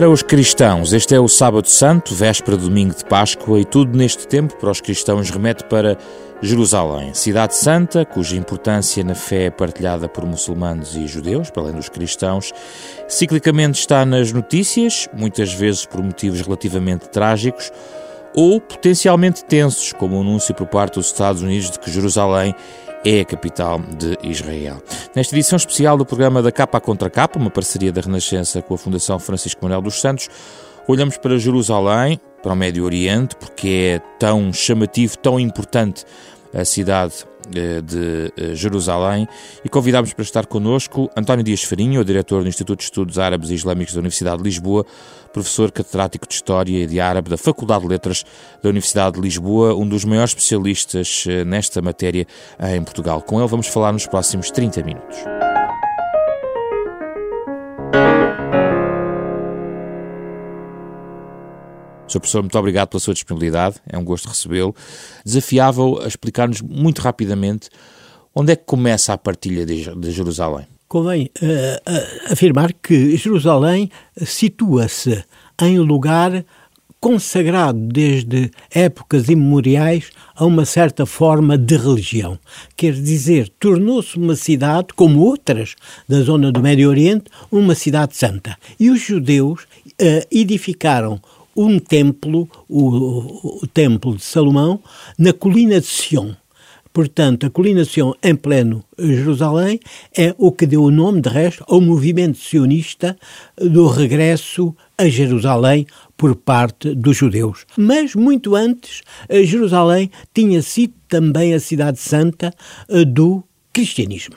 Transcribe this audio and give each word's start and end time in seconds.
Para 0.00 0.08
os 0.08 0.22
cristãos, 0.22 0.94
este 0.94 1.14
é 1.14 1.20
o 1.20 1.28
Sábado 1.28 1.68
Santo, 1.68 2.14
véspera 2.14 2.56
de 2.56 2.64
domingo 2.64 2.94
de 2.94 3.04
Páscoa, 3.04 3.60
e 3.60 3.66
tudo 3.66 3.98
neste 3.98 4.26
tempo 4.26 4.56
para 4.56 4.70
os 4.70 4.80
cristãos 4.80 5.28
remete 5.28 5.62
para 5.64 5.98
Jerusalém, 6.40 7.12
cidade 7.12 7.54
santa, 7.54 8.06
cuja 8.06 8.34
importância 8.34 9.04
na 9.04 9.14
fé 9.14 9.44
é 9.44 9.50
partilhada 9.50 10.08
por 10.08 10.24
muçulmanos 10.24 10.96
e 10.96 11.06
judeus, 11.06 11.50
para 11.50 11.64
além 11.64 11.74
dos 11.74 11.90
cristãos, 11.90 12.50
ciclicamente 13.08 13.78
está 13.78 14.06
nas 14.06 14.32
notícias, 14.32 15.06
muitas 15.12 15.52
vezes 15.52 15.84
por 15.84 16.02
motivos 16.02 16.40
relativamente 16.40 17.06
trágicos, 17.10 17.70
ou 18.34 18.58
potencialmente 18.58 19.44
tensos, 19.44 19.92
como 19.92 20.16
o 20.16 20.22
anúncio 20.22 20.54
por 20.54 20.66
parte 20.66 20.94
dos 20.94 21.08
Estados 21.08 21.42
Unidos 21.42 21.72
de 21.72 21.78
que 21.78 21.90
Jerusalém 21.90 22.54
é 23.04 23.20
a 23.20 23.24
capital 23.24 23.80
de 23.80 24.18
Israel. 24.22 24.82
Nesta 25.14 25.34
edição 25.34 25.56
especial 25.56 25.96
do 25.96 26.04
programa 26.04 26.42
da 26.42 26.52
Capa 26.52 26.80
Contra 26.80 27.08
Capa, 27.08 27.38
uma 27.38 27.50
parceria 27.50 27.92
da 27.92 28.00
Renascença 28.00 28.60
com 28.60 28.74
a 28.74 28.78
Fundação 28.78 29.18
Francisco 29.18 29.60
Manuel 29.62 29.82
dos 29.82 30.00
Santos, 30.00 30.28
olhamos 30.86 31.16
para 31.16 31.38
Jerusalém, 31.38 32.20
para 32.42 32.52
o 32.52 32.56
Médio 32.56 32.84
Oriente, 32.84 33.36
porque 33.36 33.96
é 33.96 33.98
tão 34.18 34.52
chamativo, 34.52 35.16
tão 35.18 35.38
importante 35.38 36.04
a 36.52 36.64
cidade 36.64 37.24
eh, 37.54 37.80
de 37.80 38.32
eh, 38.36 38.54
Jerusalém 38.54 39.26
e 39.64 39.68
convidámos 39.68 40.12
para 40.12 40.22
estar 40.22 40.46
connosco 40.46 41.10
António 41.16 41.42
Dias 41.42 41.64
Farinho, 41.64 42.04
diretor 42.04 42.42
do 42.42 42.48
Instituto 42.48 42.78
de 42.78 42.84
Estudos 42.84 43.18
Árabes 43.18 43.50
e 43.50 43.54
Islâmicos 43.54 43.94
da 43.94 44.00
Universidade 44.00 44.38
de 44.38 44.44
Lisboa, 44.44 44.86
professor 45.32 45.72
catedrático 45.72 46.28
de 46.28 46.34
História 46.34 46.84
e 46.84 46.86
de 46.86 47.00
Árabe 47.00 47.30
da 47.30 47.36
Faculdade 47.36 47.82
de 47.82 47.88
Letras 47.88 48.24
da 48.62 48.68
Universidade 48.68 49.16
de 49.16 49.22
Lisboa, 49.22 49.74
um 49.74 49.88
dos 49.88 50.04
maiores 50.04 50.30
especialistas 50.30 51.24
eh, 51.28 51.44
nesta 51.44 51.82
matéria 51.82 52.26
em 52.72 52.82
Portugal. 52.84 53.20
Com 53.22 53.40
ele 53.40 53.48
vamos 53.48 53.66
falar 53.66 53.92
nos 53.92 54.06
próximos 54.06 54.50
30 54.50 54.82
minutos. 54.82 55.49
Sr. 62.10 62.20
Professor, 62.20 62.42
muito 62.42 62.58
obrigado 62.58 62.88
pela 62.88 63.00
sua 63.00 63.14
disponibilidade, 63.14 63.76
é 63.88 63.96
um 63.96 64.04
gosto 64.04 64.28
recebê-lo. 64.28 64.74
Desafiava-o 65.24 66.00
a 66.00 66.08
explicar-nos 66.08 66.60
muito 66.60 67.00
rapidamente 67.00 67.68
onde 68.34 68.52
é 68.52 68.56
que 68.56 68.64
começa 68.64 69.12
a 69.12 69.18
partilha 69.18 69.64
de, 69.64 70.10
Jerusalém. 70.10 70.66
Convém 70.88 71.30
uh, 71.40 72.32
afirmar 72.32 72.72
que 72.72 73.16
Jerusalém 73.16 73.90
situa-se 74.16 75.24
em 75.62 75.78
lugar 75.78 76.44
consagrado 77.00 77.78
desde 77.78 78.50
épocas 78.70 79.28
imemoriais 79.28 80.10
a 80.34 80.44
uma 80.44 80.64
certa 80.64 81.06
forma 81.06 81.56
de 81.56 81.76
religião. 81.76 82.38
Quer 82.76 82.92
dizer, 82.92 83.48
tornou-se 83.58 84.16
uma 84.16 84.36
cidade, 84.36 84.88
como 84.94 85.20
outras 85.20 85.76
da 86.08 86.20
zona 86.20 86.52
do 86.52 86.60
Médio 86.60 86.90
Oriente, 86.90 87.24
uma 87.50 87.74
cidade 87.74 88.16
santa. 88.16 88.56
E 88.78 88.90
os 88.90 89.00
judeus 89.00 89.62
uh, 89.62 90.26
edificaram 90.30 91.20
um 91.56 91.78
templo, 91.78 92.48
o, 92.68 93.62
o 93.62 93.66
templo 93.66 94.16
de 94.16 94.22
Salomão, 94.22 94.80
na 95.18 95.32
colina 95.32 95.80
de 95.80 95.86
Sião. 95.86 96.36
Portanto, 96.92 97.46
a 97.46 97.50
colina 97.50 97.84
de 97.84 97.88
Sião, 97.88 98.14
em 98.22 98.34
pleno 98.34 98.84
Jerusalém, 98.98 99.78
é 100.16 100.34
o 100.36 100.50
que 100.50 100.66
deu 100.66 100.82
o 100.82 100.90
nome, 100.90 101.20
de 101.20 101.28
resto, 101.28 101.64
ao 101.68 101.80
movimento 101.80 102.36
sionista 102.36 103.16
do 103.56 103.86
regresso 103.86 104.74
a 104.98 105.08
Jerusalém 105.08 105.86
por 106.16 106.34
parte 106.34 106.94
dos 106.94 107.16
judeus. 107.16 107.64
Mas, 107.76 108.14
muito 108.14 108.56
antes, 108.56 109.02
Jerusalém 109.30 110.10
tinha 110.34 110.60
sido 110.62 110.94
também 111.08 111.54
a 111.54 111.60
cidade 111.60 111.98
santa 111.98 112.52
eh, 112.88 113.04
do 113.04 113.42
cristianismo. 113.72 114.36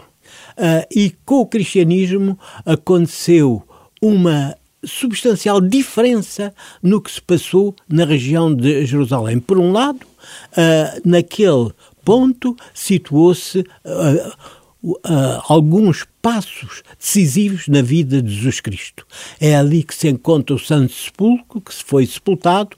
Uh, 0.58 0.86
e 0.96 1.14
com 1.26 1.42
o 1.42 1.46
cristianismo 1.46 2.38
aconteceu 2.66 3.64
uma 4.02 4.56
substancial 4.86 5.62
diferença 5.62 6.54
no 6.82 7.02
que 7.02 7.12
se 7.12 7.22
passou 7.22 7.76
na 7.88 8.06
região 8.06 8.54
de 8.54 8.86
Jerusalém. 8.86 9.40
Por 9.40 9.60
um 9.60 9.72
lado, 9.72 10.02
uh, 10.04 11.02
naquele 11.06 11.72
ponto 12.04 12.56
situou-se 12.74 13.60
uh, 13.60 14.32
uh, 14.84 14.98
alguns 15.48 16.06
passos 16.22 16.84
decisivos 17.00 17.68
na 17.68 17.82
vida 17.82 18.22
de 18.22 18.34
Jesus 18.34 18.60
Cristo. 18.60 19.06
É 19.40 19.56
ali 19.56 19.84
que 19.84 19.96
se 19.96 20.08
encontra 20.08 20.56
o 20.56 20.60
Santo 20.60 20.94
Sepulcro, 20.94 21.62
que 21.62 21.74
se 21.74 21.84
foi 21.84 22.06
sepultado. 22.06 22.78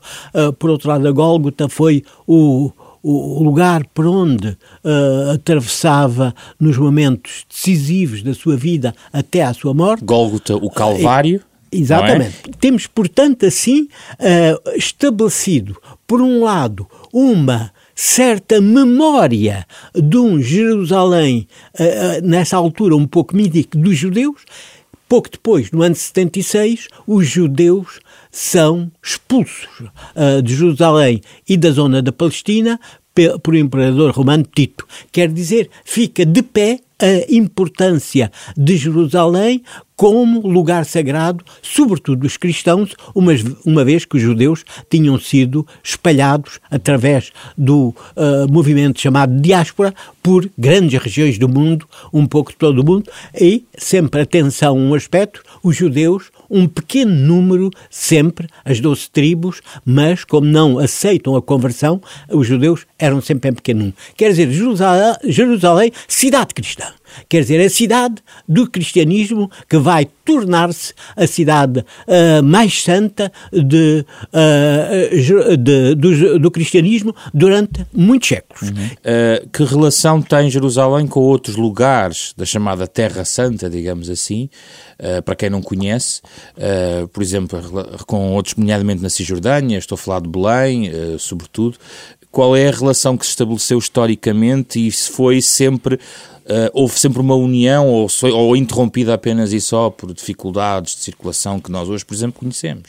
por 0.58 0.70
outro 0.70 0.90
lado, 0.90 1.08
a 1.08 1.12
Gólgota 1.12 1.70
foi 1.70 2.04
o 2.26 2.72
o 3.08 3.44
lugar 3.44 3.86
por 3.94 4.08
onde 4.08 4.48
uh, 4.48 5.32
atravessava 5.36 6.34
nos 6.60 6.76
momentos 6.76 7.46
decisivos 7.48 8.24
da 8.24 8.34
sua 8.34 8.58
vida 8.58 8.96
até 9.14 9.44
à 9.44 9.54
sua 9.54 9.76
morte. 9.76 10.04
Gólgota, 10.04 10.56
o 10.56 10.72
Calvário. 10.72 11.40
Exatamente. 11.80 12.36
É? 12.48 12.52
Temos, 12.60 12.88
portanto, 12.88 13.46
assim, 13.46 13.84
uh, 13.84 14.78
estabelecido, 14.78 15.80
por 16.08 16.22
um 16.22 16.44
lado, 16.44 16.88
uma 17.12 17.72
certa 17.94 18.60
memória 18.60 19.66
de 19.94 20.18
um 20.18 20.42
Jerusalém, 20.42 21.48
uh, 21.74 22.26
nessa 22.26 22.58
altura 22.58 22.96
um 22.96 23.08
pouco 23.08 23.36
mítico, 23.36 23.78
dos 23.78 23.98
judeus. 23.98 24.42
Pouco 25.08 25.30
depois, 25.30 25.72
no 25.72 25.84
ano 25.84 25.94
76, 25.94 26.88
os 27.06 27.28
judeus 27.28 28.00
são 28.32 28.92
expulsos 29.04 29.68
uh, 30.16 30.42
de 30.42 30.56
Jerusalém 30.56 31.22
e 31.48 31.56
da 31.56 31.70
zona 31.72 32.02
da 32.02 32.12
Palestina 32.12 32.80
por 33.42 33.54
o 33.54 33.58
imperador 33.58 34.12
romano 34.12 34.46
Tito. 34.54 34.86
Quer 35.12 35.32
dizer, 35.32 35.70
fica 35.86 36.26
de 36.26 36.42
pé 36.44 36.80
a 37.00 37.34
importância 37.34 38.32
de 38.58 38.78
Jerusalém 38.78 39.64
como 39.96 40.46
lugar 40.48 40.86
sagrado, 40.86 41.44
sobretudo 41.62 42.22
dos 42.22 42.38
cristãos, 42.38 42.94
uma, 43.14 43.34
uma 43.66 43.86
vez 43.86 44.06
que 44.06 44.18
os 44.18 44.22
judeus 44.22 44.64
tinham 44.90 45.18
sido 45.20 45.66
espalhados 45.84 46.60
através 46.70 47.32
do 47.58 47.90
uh, 48.16 48.52
movimento 48.52 49.00
chamado 49.00 49.40
diáspora 49.40 49.94
por 50.22 50.50
grandes 50.58 51.02
regiões 51.02 51.38
do 51.38 51.48
mundo, 51.48 51.88
um 52.12 52.26
pouco 52.26 52.52
de 52.52 52.58
todo 52.58 52.80
o 52.80 52.86
mundo, 52.86 53.10
e 53.40 53.64
sempre 53.78 54.22
atenção 54.22 54.76
a 54.76 54.80
um 54.80 54.94
aspecto, 54.94 55.42
os 55.64 55.76
judeus 55.76 56.32
um 56.50 56.68
pequeno 56.68 57.12
número, 57.12 57.70
sempre, 57.90 58.48
as 58.64 58.80
doze 58.80 59.10
tribos, 59.10 59.62
mas 59.86 60.24
como 60.24 60.48
não 60.48 60.80
aceitam 60.80 61.36
a 61.36 61.42
conversão, 61.42 62.02
os 62.30 62.48
judeus 62.48 62.86
eram 62.98 63.22
sempre 63.22 63.50
em 63.50 63.54
pequeno 63.54 63.80
número. 63.80 63.98
Quer 64.16 64.30
dizer, 64.30 64.52
Jerusalém, 64.52 65.16
Jerusalém 65.26 65.92
cidade 66.08 66.54
cristã. 66.54 66.86
Quer 67.28 67.42
dizer, 67.42 67.64
a 67.64 67.70
cidade 67.70 68.16
do 68.48 68.70
cristianismo 68.70 69.50
que 69.70 69.78
vai 69.78 70.08
tornar-se 70.26 70.94
a 71.16 71.28
cidade 71.28 71.80
uh, 71.80 72.44
mais 72.44 72.82
santa 72.82 73.32
de, 73.54 74.04
uh, 74.34 75.56
de 75.58 75.96
do, 75.96 76.40
do, 76.40 76.52
cristianismo 76.52 77.16
durante 77.34 77.86
muitos 77.94 78.30
séculos. 78.30 78.70
Uhum. 78.70 78.86
Uh, 78.86 79.50
que 79.50 79.64
relação 79.64 80.22
tem 80.22 80.50
Jerusalém 80.50 81.06
com 81.06 81.20
outros 81.20 81.56
lugares 81.56 82.34
da 82.36 82.46
chamada 82.46 82.88
Terra 82.88 83.24
Santa, 83.24 83.70
digamos 83.70 84.10
assim, 84.10 84.50
para 85.26 85.36
quem 85.36 85.50
não 85.50 85.62
conhece? 85.62 86.22
por 87.12 87.22
exemplo, 87.22 87.60
com 88.08 88.34
outros, 88.34 88.56
nomeadamente 88.56 89.04
na 89.04 89.10
Cisjordânia, 89.10 89.78
estou 89.78 89.96
a 89.96 90.00
falar 90.00 90.22
de 90.22 90.30
Belém, 90.30 90.90
sobretudo. 91.20 91.78
Qual 92.32 92.56
é 92.56 92.68
a 92.68 92.72
relação 92.72 93.18
que 93.18 93.26
se 93.26 93.32
estabeleceu 93.32 93.78
historicamente 93.78 94.86
e 94.86 94.92
se 94.92 95.10
foi 95.10 95.42
sempre 95.42 96.00
Uh, 96.46 96.70
houve 96.74 97.00
sempre 97.00 97.20
uma 97.20 97.34
união 97.34 97.88
ou, 97.88 98.08
ou 98.32 98.56
interrompida 98.56 99.16
apenas 99.16 99.52
e 99.52 99.60
só 99.60 99.90
por 99.90 100.14
dificuldades 100.14 100.96
de 100.96 101.02
circulação 101.02 101.60
que 101.60 101.72
nós 101.72 101.90
hoje, 101.90 102.06
por 102.06 102.14
exemplo, 102.14 102.40
conhecemos? 102.40 102.84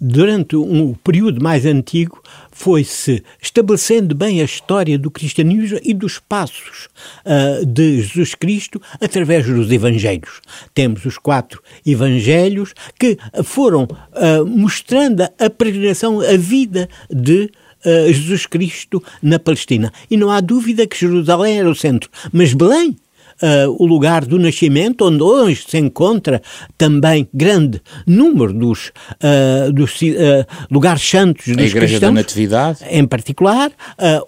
Durante 0.00 0.56
um 0.56 0.92
período 0.92 1.40
mais 1.40 1.64
antigo, 1.64 2.20
foi-se 2.50 3.22
estabelecendo 3.40 4.12
bem 4.12 4.40
a 4.40 4.44
história 4.44 4.98
do 4.98 5.08
cristianismo 5.08 5.78
e 5.84 5.94
dos 5.94 6.18
passos 6.18 6.88
uh, 7.24 7.64
de 7.64 8.02
Jesus 8.02 8.34
Cristo 8.34 8.82
através 9.00 9.46
dos 9.46 9.70
evangelhos. 9.70 10.40
Temos 10.74 11.04
os 11.04 11.16
quatro 11.16 11.62
evangelhos 11.86 12.74
que 12.98 13.16
foram 13.44 13.84
uh, 13.84 14.44
mostrando 14.44 15.22
a 15.22 15.48
peregrinação, 15.48 16.20
a 16.20 16.36
vida 16.36 16.88
de 17.08 17.50
Jesus 17.84 18.46
Cristo 18.46 19.00
na 19.22 19.38
Palestina. 19.38 19.92
E 20.10 20.16
não 20.16 20.28
há 20.28 20.40
dúvida 20.40 20.88
que 20.88 20.98
Jerusalém 20.98 21.60
era 21.60 21.70
o 21.70 21.74
centro. 21.74 22.10
Mas 22.32 22.52
Belém 22.52 22.96
uh, 23.42 23.82
o 23.82 23.86
lugar 23.86 24.24
do 24.24 24.38
nascimento, 24.38 25.06
onde 25.06 25.22
hoje 25.22 25.64
se 25.68 25.78
encontra 25.78 26.40
também 26.76 27.28
grande 27.32 27.80
número 28.06 28.52
dos, 28.52 28.92
uh, 29.22 29.72
dos 29.72 30.00
uh, 30.02 30.46
lugares 30.70 31.08
santos 31.08 31.46
dos 31.46 31.58
A 31.58 31.66
Igreja 31.66 31.78
cristãos, 31.78 32.00
da 32.00 32.12
Natividade. 32.12 32.78
Em 32.90 33.06
particular, 33.06 33.70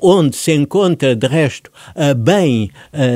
onde 0.00 0.36
se 0.36 0.52
encontra, 0.52 1.14
de 1.14 1.26
resto, 1.26 1.70
bem 2.16 2.70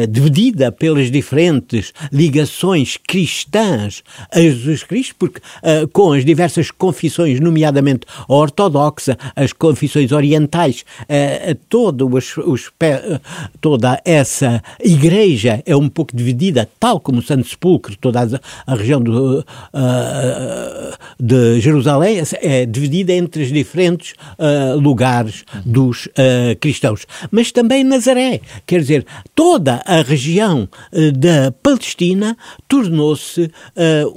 dividida 0.09 0.71
pelas 0.71 1.11
diferentes 1.11 1.93
ligações 2.13 2.97
cristãs 2.97 4.03
a 4.31 4.41
Jesus 4.41 4.83
Cristo, 4.83 5.15
porque 5.19 5.41
com 5.93 6.13
as 6.13 6.25
diversas 6.25 6.71
confissões, 6.71 7.41
nomeadamente 7.41 8.07
a 8.29 8.35
ortodoxa, 8.35 9.17
as 9.35 9.53
confissões 9.53 10.13
orientais, 10.13 10.85
todo 11.69 12.09
os, 12.15 12.37
os, 12.39 12.71
toda 13.61 14.01
essa 14.05 14.63
igreja 14.81 15.63
é 15.65 15.75
um 15.83 15.89
pouco 15.89 16.17
dividida, 16.17 16.69
tal 16.79 17.01
como 17.01 17.19
o 17.19 17.23
Santo 17.23 17.49
Sepulcro, 17.49 17.97
toda 17.97 18.41
a, 18.67 18.75
região 18.75 19.01
do, 19.01 19.41
uh, 19.41 19.45
de 21.19 21.61
Jerusalém 21.61 22.23
é 22.41 22.67
dividida 22.67 23.13
entre 23.13 23.43
os 23.43 23.53
diferentes 23.53 24.15
uh, 24.39 24.79
lugares 24.79 25.45
dos 25.65 26.07
uh, 26.07 26.57
cristãos. 26.61 27.07
Mas 27.31 27.53
também 27.53 27.85
Nazaré, 27.85 28.41
quer 28.67 28.81
dizer, 28.81 29.07
toda 29.35 29.83
a 29.87 30.03
região 30.03 30.69
da 31.17 31.53
Palestina 31.63 32.37
tornou-se 32.69 33.51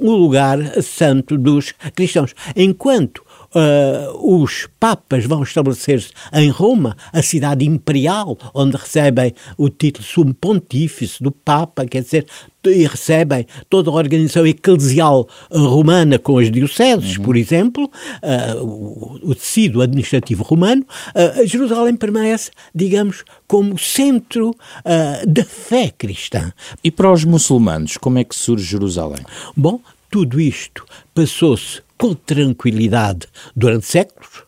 um 0.00 0.12
lugar 0.12 0.58
santo 0.82 1.36
dos 1.36 1.72
cristãos. 1.94 2.34
Enquanto 2.54 3.25
uh, 3.54 4.42
os 4.42 4.68
papas 4.78 5.24
vão 5.24 5.42
estabelecer-se 5.42 6.10
em 6.32 6.48
Roma, 6.50 6.96
a 7.12 7.22
cidade 7.22 7.64
imperial, 7.64 8.36
onde 8.54 8.76
recebem 8.76 9.34
o 9.56 9.68
título 9.68 10.04
sumo 10.04 10.34
pontífice 10.34 11.22
do 11.22 11.30
Papa, 11.30 11.86
quer 11.86 12.02
dizer, 12.02 12.26
e 12.70 12.86
recebem 12.86 13.46
toda 13.68 13.90
a 13.90 13.94
organização 13.94 14.46
eclesial 14.46 15.28
romana 15.50 16.18
com 16.18 16.38
as 16.38 16.50
dioceses, 16.50 17.16
uhum. 17.16 17.24
por 17.24 17.36
exemplo, 17.36 17.84
uh, 17.84 18.64
o, 18.64 19.30
o, 19.30 19.34
tecido 19.34 19.82
administrativo 19.82 20.42
romano, 20.42 20.84
uh, 21.14 21.46
Jerusalém 21.46 21.96
permanece, 21.96 22.50
digamos, 22.74 23.24
como 23.46 23.78
centro 23.78 24.50
uh, 24.50 25.26
da 25.26 25.44
fé 25.44 25.92
cristã. 25.96 26.52
E 26.82 26.90
para 26.90 27.12
os 27.12 27.24
muçulmanos, 27.24 27.96
como 27.96 28.18
é 28.18 28.24
que 28.24 28.34
surge 28.34 28.64
Jerusalém? 28.64 29.24
Bom, 29.56 29.80
tudo 30.10 30.40
isto 30.40 30.84
passou-se 31.14 31.85
com 31.98 32.14
tranquilidade 32.14 33.26
durante 33.54 33.86
séculos. 33.86 34.44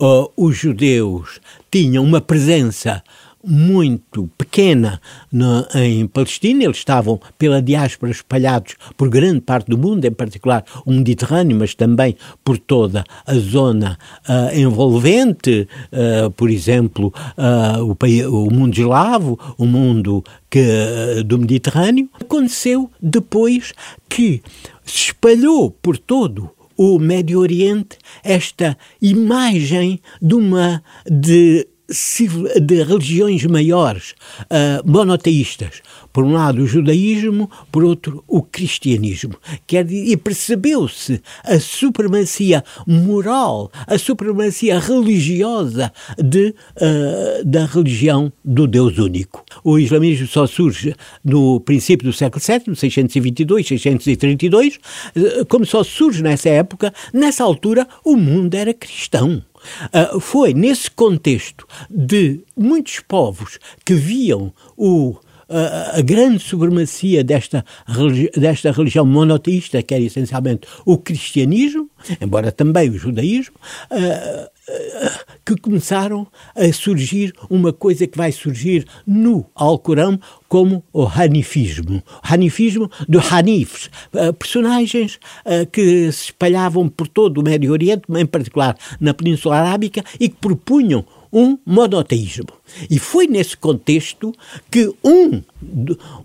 Uh, 0.00 0.30
os 0.36 0.56
judeus 0.56 1.40
tinham 1.70 2.02
uma 2.02 2.20
presença 2.20 3.02
muito 3.44 4.30
pequena 4.38 5.00
na, 5.30 5.66
em 5.74 6.06
Palestina, 6.06 6.64
eles 6.64 6.76
estavam 6.76 7.20
pela 7.36 7.60
diáspora 7.60 8.12
espalhados 8.12 8.76
por 8.96 9.08
grande 9.08 9.40
parte 9.40 9.68
do 9.68 9.76
mundo, 9.76 10.04
em 10.04 10.12
particular 10.12 10.64
o 10.86 10.92
Mediterrâneo, 10.92 11.56
mas 11.56 11.74
também 11.74 12.16
por 12.44 12.56
toda 12.58 13.04
a 13.26 13.34
zona 13.34 13.98
uh, 14.28 14.56
envolvente, 14.56 15.68
uh, 15.92 16.30
por 16.30 16.50
exemplo, 16.50 17.12
uh, 17.36 17.82
o, 17.82 17.94
país, 17.94 18.24
o 18.26 18.48
mundo 18.50 18.78
eslavo, 18.78 19.38
o 19.58 19.66
mundo 19.66 20.24
que, 20.48 21.22
do 21.26 21.38
Mediterrâneo. 21.38 22.08
Aconteceu 22.20 22.90
depois 23.00 23.72
que 24.08 24.42
se 24.84 25.06
espalhou 25.06 25.70
por 25.70 25.98
todo 25.98 26.50
o 26.58 26.61
Médio 26.98 27.40
Oriente 27.40 27.98
esta 28.22 28.76
imagem 29.00 30.00
de 30.20 30.34
uma 30.34 30.82
de 31.06 31.66
de 32.60 32.82
religiões 32.82 33.44
maiores, 33.44 34.14
uh, 34.42 34.90
monoteístas. 34.90 35.82
Por 36.12 36.24
um 36.24 36.32
lado 36.32 36.62
o 36.62 36.66
judaísmo, 36.66 37.50
por 37.70 37.84
outro 37.84 38.22
o 38.26 38.42
cristianismo. 38.42 39.34
Quer, 39.66 39.90
e 39.90 40.16
percebeu-se 40.16 41.20
a 41.44 41.58
supremacia 41.58 42.62
moral, 42.86 43.70
a 43.86 43.98
supremacia 43.98 44.78
religiosa 44.78 45.92
de, 46.18 46.54
uh, 46.76 47.44
da 47.44 47.66
religião 47.66 48.32
do 48.44 48.66
Deus 48.66 48.98
único. 48.98 49.44
O 49.64 49.78
islamismo 49.78 50.26
só 50.26 50.46
surge 50.46 50.94
no 51.24 51.60
princípio 51.60 52.06
do 52.06 52.12
século 52.12 52.42
VII, 52.44 52.76
622, 52.76 53.66
632. 53.66 54.76
Uh, 55.16 55.46
como 55.46 55.66
só 55.66 55.82
surge 55.82 56.22
nessa 56.22 56.48
época, 56.48 56.92
nessa 57.12 57.44
altura 57.44 57.86
o 58.04 58.16
mundo 58.16 58.54
era 58.54 58.72
cristão. 58.72 59.42
Uh, 59.92 60.20
foi 60.20 60.52
nesse 60.54 60.90
contexto 60.90 61.66
de 61.90 62.40
muitos 62.56 63.00
povos 63.00 63.58
que 63.84 63.94
viam 63.94 64.52
o 64.76 65.16
a 65.94 66.00
grande 66.00 66.42
supremacia 66.42 67.22
desta, 67.22 67.64
desta 68.36 68.72
religião 68.72 69.04
monoteísta, 69.04 69.82
que 69.82 69.94
era 69.94 70.02
essencialmente 70.02 70.66
o 70.86 70.96
cristianismo, 70.96 71.90
embora 72.20 72.50
também 72.50 72.88
o 72.90 72.98
judaísmo, 72.98 73.54
que 75.44 75.56
começaram 75.56 76.26
a 76.54 76.72
surgir 76.72 77.32
uma 77.50 77.72
coisa 77.72 78.06
que 78.06 78.16
vai 78.16 78.32
surgir 78.32 78.86
no 79.06 79.44
Alcorão 79.54 80.18
como 80.48 80.84
o 80.92 81.04
hanifismo. 81.04 81.96
O 81.96 82.02
hanifismo 82.32 82.90
do 83.08 83.20
Hanifs, 83.20 83.90
personagens 84.38 85.18
que 85.70 86.10
se 86.12 86.24
espalhavam 86.26 86.88
por 86.88 87.08
todo 87.08 87.38
o 87.38 87.44
Médio 87.44 87.72
Oriente, 87.72 88.04
em 88.08 88.26
particular 88.26 88.76
na 89.00 89.12
Península 89.12 89.56
Arábica, 89.56 90.02
e 90.18 90.28
que 90.28 90.36
propunham 90.36 91.04
um 91.32 91.58
monoteísmo. 91.64 92.48
E 92.90 92.98
foi 92.98 93.26
nesse 93.26 93.56
contexto 93.56 94.32
que 94.70 94.92
um, 95.02 95.42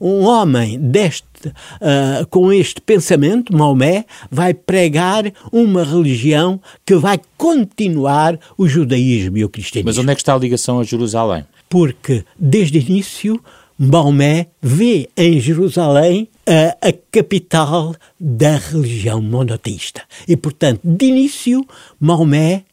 um 0.01 0.25
homem 0.25 0.77
deste, 0.79 1.47
uh, 1.47 2.25
com 2.29 2.51
este 2.51 2.81
pensamento, 2.81 3.55
Maomé, 3.55 4.05
vai 4.29 4.53
pregar 4.53 5.31
uma 5.51 5.83
religião 5.83 6.59
que 6.85 6.95
vai 6.95 7.19
continuar 7.37 8.37
o 8.57 8.67
judaísmo 8.67 9.37
e 9.37 9.45
o 9.45 9.49
cristianismo. 9.49 9.89
Mas 9.89 9.97
onde 9.97 10.11
é 10.11 10.15
que 10.15 10.21
está 10.21 10.33
a 10.33 10.37
ligação 10.37 10.79
a 10.79 10.83
Jerusalém? 10.83 11.45
Porque, 11.69 12.23
desde 12.37 12.77
o 12.77 12.81
início, 12.81 13.41
Maomé 13.77 14.47
vê 14.61 15.09
em 15.15 15.39
Jerusalém 15.39 16.27
a, 16.47 16.87
a, 16.89 16.93
capital 17.11 17.95
da 18.19 18.57
religião 18.57 19.21
monoteísta. 19.21 20.01
E, 20.27 20.35
portanto, 20.35 20.81
de 20.83 21.05
início, 21.05 21.65
Maomé 21.99 22.63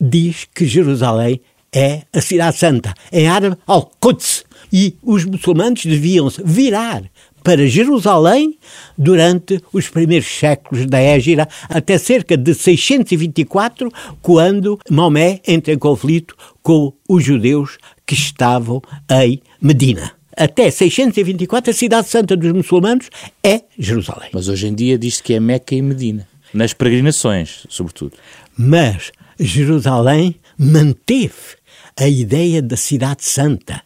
diz 0.00 0.46
que 0.54 0.66
Jerusalém 0.66 1.40
é 1.74 2.02
a 2.12 2.20
Cidade 2.20 2.56
Santa, 2.56 2.94
em 3.12 3.28
árabe 3.28 3.56
Al-Quds. 3.66 4.44
E 4.72 4.96
os 5.02 5.24
muçulmanos 5.24 5.84
deviam 5.84 6.28
se 6.28 6.42
virar 6.44 7.04
para 7.46 7.64
Jerusalém 7.64 8.58
durante 8.98 9.62
os 9.72 9.88
primeiros 9.88 10.26
séculos 10.26 10.84
da 10.84 10.98
Égira, 10.98 11.48
até 11.68 11.96
cerca 11.96 12.36
de 12.36 12.52
624, 12.52 13.88
quando 14.20 14.80
Maomé 14.90 15.40
entra 15.46 15.72
em 15.72 15.78
conflito 15.78 16.34
com 16.60 16.92
os 17.08 17.24
judeus 17.24 17.78
que 18.04 18.14
estavam 18.14 18.82
em 19.08 19.40
Medina. 19.60 20.12
Até 20.36 20.70
624, 20.70 21.70
a 21.70 21.74
cidade 21.74 22.08
santa 22.08 22.36
dos 22.36 22.50
muçulmanos 22.50 23.08
é 23.44 23.62
Jerusalém. 23.78 24.30
Mas 24.32 24.48
hoje 24.48 24.66
em 24.66 24.74
dia 24.74 24.98
diz-se 24.98 25.22
que 25.22 25.32
é 25.32 25.38
Meca 25.38 25.72
e 25.72 25.80
Medina, 25.80 26.26
nas 26.52 26.74
peregrinações, 26.74 27.64
sobretudo. 27.68 28.14
Mas 28.58 29.12
Jerusalém 29.38 30.34
manteve 30.58 31.56
a 31.98 32.08
ideia 32.08 32.60
da 32.60 32.76
cidade 32.76 33.24
santa, 33.24 33.82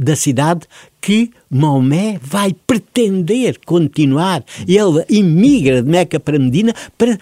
da 0.00 0.14
cidade 0.14 0.66
que 1.00 1.30
Maomé 1.50 2.18
vai 2.22 2.54
pretender 2.66 3.58
continuar. 3.64 4.44
Ele 4.66 5.04
imigra 5.08 5.82
de 5.82 5.88
Meca 5.88 6.20
para 6.20 6.38
Medina 6.38 6.74
para 6.98 7.18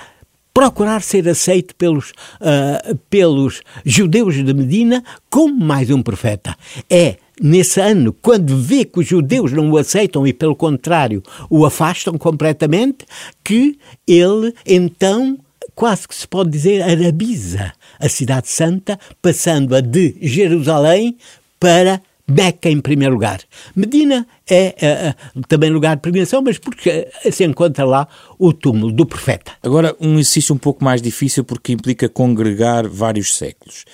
procurar 0.57 1.03
ser 1.03 1.29
aceito 1.29 1.75
pelos, 1.77 2.13
uh, 2.41 2.97
pelos 3.11 3.61
judeus 3.85 4.35
de 4.37 4.55
Medina 4.55 5.05
como 5.29 5.55
mais 5.55 5.91
um 5.91 6.03
profeta. 6.03 6.57
É 6.89 7.17
nesse 7.39 7.79
ano, 7.79 8.13
quando 8.23 8.57
vê 8.57 8.87
que 8.87 9.01
os 9.01 9.07
judeus 9.07 9.53
não 9.53 9.71
o 9.71 9.77
aceitam 9.77 10.27
e, 10.27 10.33
pelo 10.33 10.57
contrário, 10.57 11.23
o 11.51 11.67
afastam 11.67 12.17
completamente, 12.17 13.05
que 13.45 13.79
ele 14.09 14.55
então 14.65 15.39
quase 15.77 16.09
que 16.09 16.15
se 16.15 16.27
pode 16.27 16.51
dizer 16.51 16.83
arabiza 16.83 17.73
a 18.01 18.09
cidade 18.09 18.49
santa, 18.49 18.99
passando-a 19.21 19.81
de 19.81 20.17
Jerusalém 20.21 21.17
para 21.61 22.01
Meca 22.29 22.69
em 22.69 22.81
primeiro 22.81 23.15
lugar. 23.15 23.41
Medina 23.77 24.27
é, 24.51 24.75
é, 24.81 24.87
é 24.87 25.15
também 25.47 25.71
lugar 25.71 25.95
de 25.95 26.03
peregrinação, 26.03 26.43
mas 26.43 26.59
porque 26.59 27.07
se 27.31 27.45
encontra 27.45 27.85
lá 27.85 28.09
o 28.37 28.53
túmulo 28.53 28.91
do 28.91 29.07
profeta. 29.07 29.53
Agora, 29.63 29.95
um 30.01 30.15
exercício 30.15 30.53
um 30.53 30.59
pouco 30.59 30.85
mais 30.85 31.01
difícil 31.01 31.45
porque 31.45 31.73
implica 31.73 32.09
congregar 32.09 32.89
vários 32.89 33.37
séculos 33.37 33.85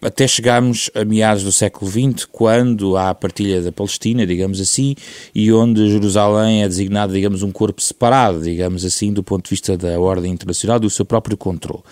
até 0.00 0.26
chegarmos 0.26 0.90
a 0.94 1.04
meados 1.04 1.42
do 1.42 1.52
século 1.52 1.90
XX, 1.90 2.26
quando 2.30 2.96
há 2.96 3.10
a 3.10 3.14
partilha 3.14 3.62
da 3.62 3.72
Palestina, 3.72 4.26
digamos 4.26 4.60
assim, 4.60 4.94
e 5.34 5.52
onde 5.52 5.90
Jerusalém 5.90 6.62
é 6.62 6.68
designado, 6.68 7.12
digamos, 7.12 7.42
um 7.42 7.50
corpo 7.50 7.80
separado, 7.80 8.42
digamos 8.42 8.84
assim, 8.84 9.12
do 9.12 9.22
ponto 9.22 9.44
de 9.44 9.50
vista 9.50 9.76
da 9.76 9.98
ordem 9.98 10.32
internacional, 10.32 10.78
do 10.78 10.90
seu 10.90 11.04
próprio 11.04 11.36
controle. 11.36 11.82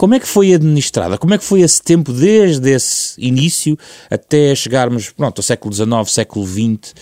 Como 0.00 0.14
é 0.14 0.20
que 0.20 0.28
foi 0.28 0.54
administrada? 0.54 1.18
Como 1.18 1.34
é 1.34 1.38
que 1.38 1.44
foi 1.44 1.60
esse 1.60 1.82
tempo 1.82 2.12
desde 2.12 2.70
esse 2.70 3.20
início 3.20 3.76
até 4.08 4.54
chegarmos 4.54 5.10
pronto, 5.10 5.40
ao 5.40 5.42
século 5.42 5.74
XIX, 5.74 5.88
século 6.06 6.46
XX, 6.46 6.92
uh, 6.92 6.94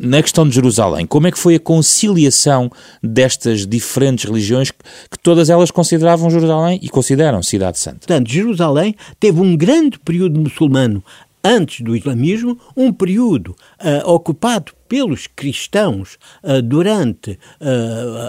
na 0.00 0.22
questão 0.22 0.48
de 0.48 0.54
Jerusalém? 0.54 1.04
Como 1.04 1.26
é 1.26 1.30
que 1.30 1.38
foi 1.38 1.56
a 1.56 1.60
conciliação 1.60 2.70
destas 3.02 3.66
diferentes 3.66 4.24
religiões 4.24 4.70
que, 4.70 4.78
que 5.10 5.18
todas 5.18 5.50
elas 5.50 5.70
consideravam 5.70 6.30
Jerusalém 6.30 6.80
e 6.82 6.88
consideram 6.88 7.42
Cidade 7.42 7.78
Santa? 7.78 7.98
Portanto, 7.98 8.32
Jerusalém 8.32 8.96
teve 9.20 9.38
um 9.42 9.54
grande 9.54 9.98
período 9.98 10.40
muçulmano 10.40 11.04
antes 11.44 11.82
do 11.82 11.94
islamismo, 11.94 12.58
um 12.74 12.90
período 12.94 13.48
uh, 13.50 14.10
ocupado 14.10 14.72
pelos 14.94 15.26
cristãos 15.26 16.16
uh, 16.44 16.62
durante 16.62 17.32
uh, 17.32 17.36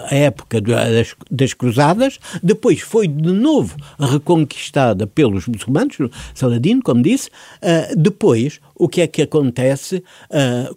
a 0.10 0.16
época 0.16 0.60
das, 0.60 1.14
das, 1.30 1.54
Cruzadas, 1.54 2.20
depois 2.42 2.82
foi 2.82 3.08
de 3.08 3.32
novo 3.32 3.78
reconquistada 4.00 5.06
pelos 5.06 5.48
muçulmanos, 5.48 5.96
Saladino, 6.34 6.82
como 6.82 7.04
disse, 7.04 7.30
uh, 7.30 7.96
depois 7.96 8.60
o 8.76 8.88
que 8.88 9.02
é 9.02 9.08
que 9.08 9.22
acontece 9.22 10.04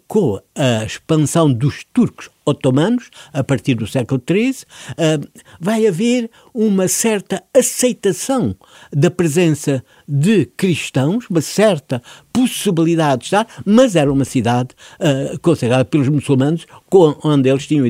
com 0.06 0.40
a 0.54 0.84
expansão 0.84 1.52
dos 1.52 1.84
turcos 1.92 2.30
otomanos, 2.44 3.10
a 3.32 3.44
partir 3.44 3.74
do 3.74 3.86
século 3.86 4.22
XIII, 4.26 4.64
vai 5.60 5.86
haver 5.86 6.30
uma 6.54 6.88
certa 6.88 7.42
aceitação 7.54 8.56
da 8.92 9.10
presença 9.10 9.84
de 10.06 10.46
cristãos, 10.56 11.26
uma 11.28 11.40
certa 11.40 12.02
possibilidade 12.32 13.20
de 13.20 13.24
estar, 13.26 13.46
mas 13.64 13.96
era 13.96 14.12
uma 14.12 14.24
cidade 14.24 14.70
uh, 15.00 15.38
consagrada 15.40 15.84
pelos 15.84 16.08
muçulmanos, 16.08 16.66
com, 16.88 17.16
onde 17.24 17.48
eles 17.48 17.66
tinham 17.66 17.84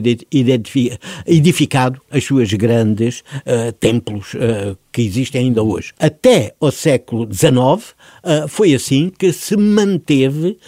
edificado 1.26 2.00
as 2.10 2.24
suas 2.24 2.52
grandes 2.52 3.20
uh, 3.20 3.72
templos 3.78 4.34
uh, 4.34 4.76
que 4.98 5.06
existem 5.06 5.42
ainda 5.42 5.62
hoje. 5.62 5.92
Até 5.96 6.54
o 6.58 6.72
século 6.72 7.28
XIX 7.32 7.94
foi 8.48 8.74
assim 8.74 9.12
que 9.16 9.32
se 9.32 9.56
manteve... 9.56 10.58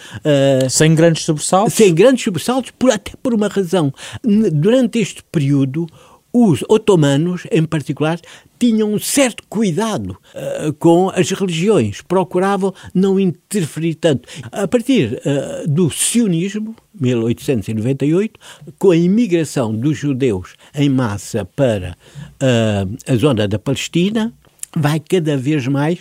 sem 0.69 0.95
grandes 0.95 1.25
sobressaltos? 1.25 1.73
Sem 1.73 1.93
grandes 1.93 2.23
sobressaltos, 2.23 2.71
por, 2.71 2.91
até 2.91 3.11
por 3.21 3.33
uma 3.33 3.49
razão. 3.49 3.93
Durante 4.23 4.99
este 4.99 5.21
período, 5.29 5.85
os 6.33 6.63
otomanos, 6.69 7.43
em 7.51 7.65
particular, 7.65 8.19
tinham 8.59 8.93
um 8.93 8.99
certo 8.99 9.43
cuidado 9.49 10.11
uh, 10.11 10.71
com 10.73 11.09
as 11.09 11.31
religiões, 11.31 12.01
procuravam 12.01 12.73
não 12.93 13.19
interferir 13.19 13.95
tanto. 13.95 14.29
A 14.51 14.67
partir 14.67 15.19
uh, 15.25 15.67
do 15.67 15.89
sionismo, 15.89 16.75
1898, 16.99 18.39
com 18.77 18.91
a 18.91 18.95
imigração 18.95 19.75
dos 19.75 19.97
judeus 19.97 20.55
em 20.75 20.89
massa 20.89 21.43
para 21.43 21.97
uh, 22.41 22.97
a 23.07 23.15
zona 23.15 23.47
da 23.47 23.57
Palestina, 23.57 24.33
vai 24.75 24.99
cada 24.99 25.37
vez 25.37 25.67
mais 25.67 25.99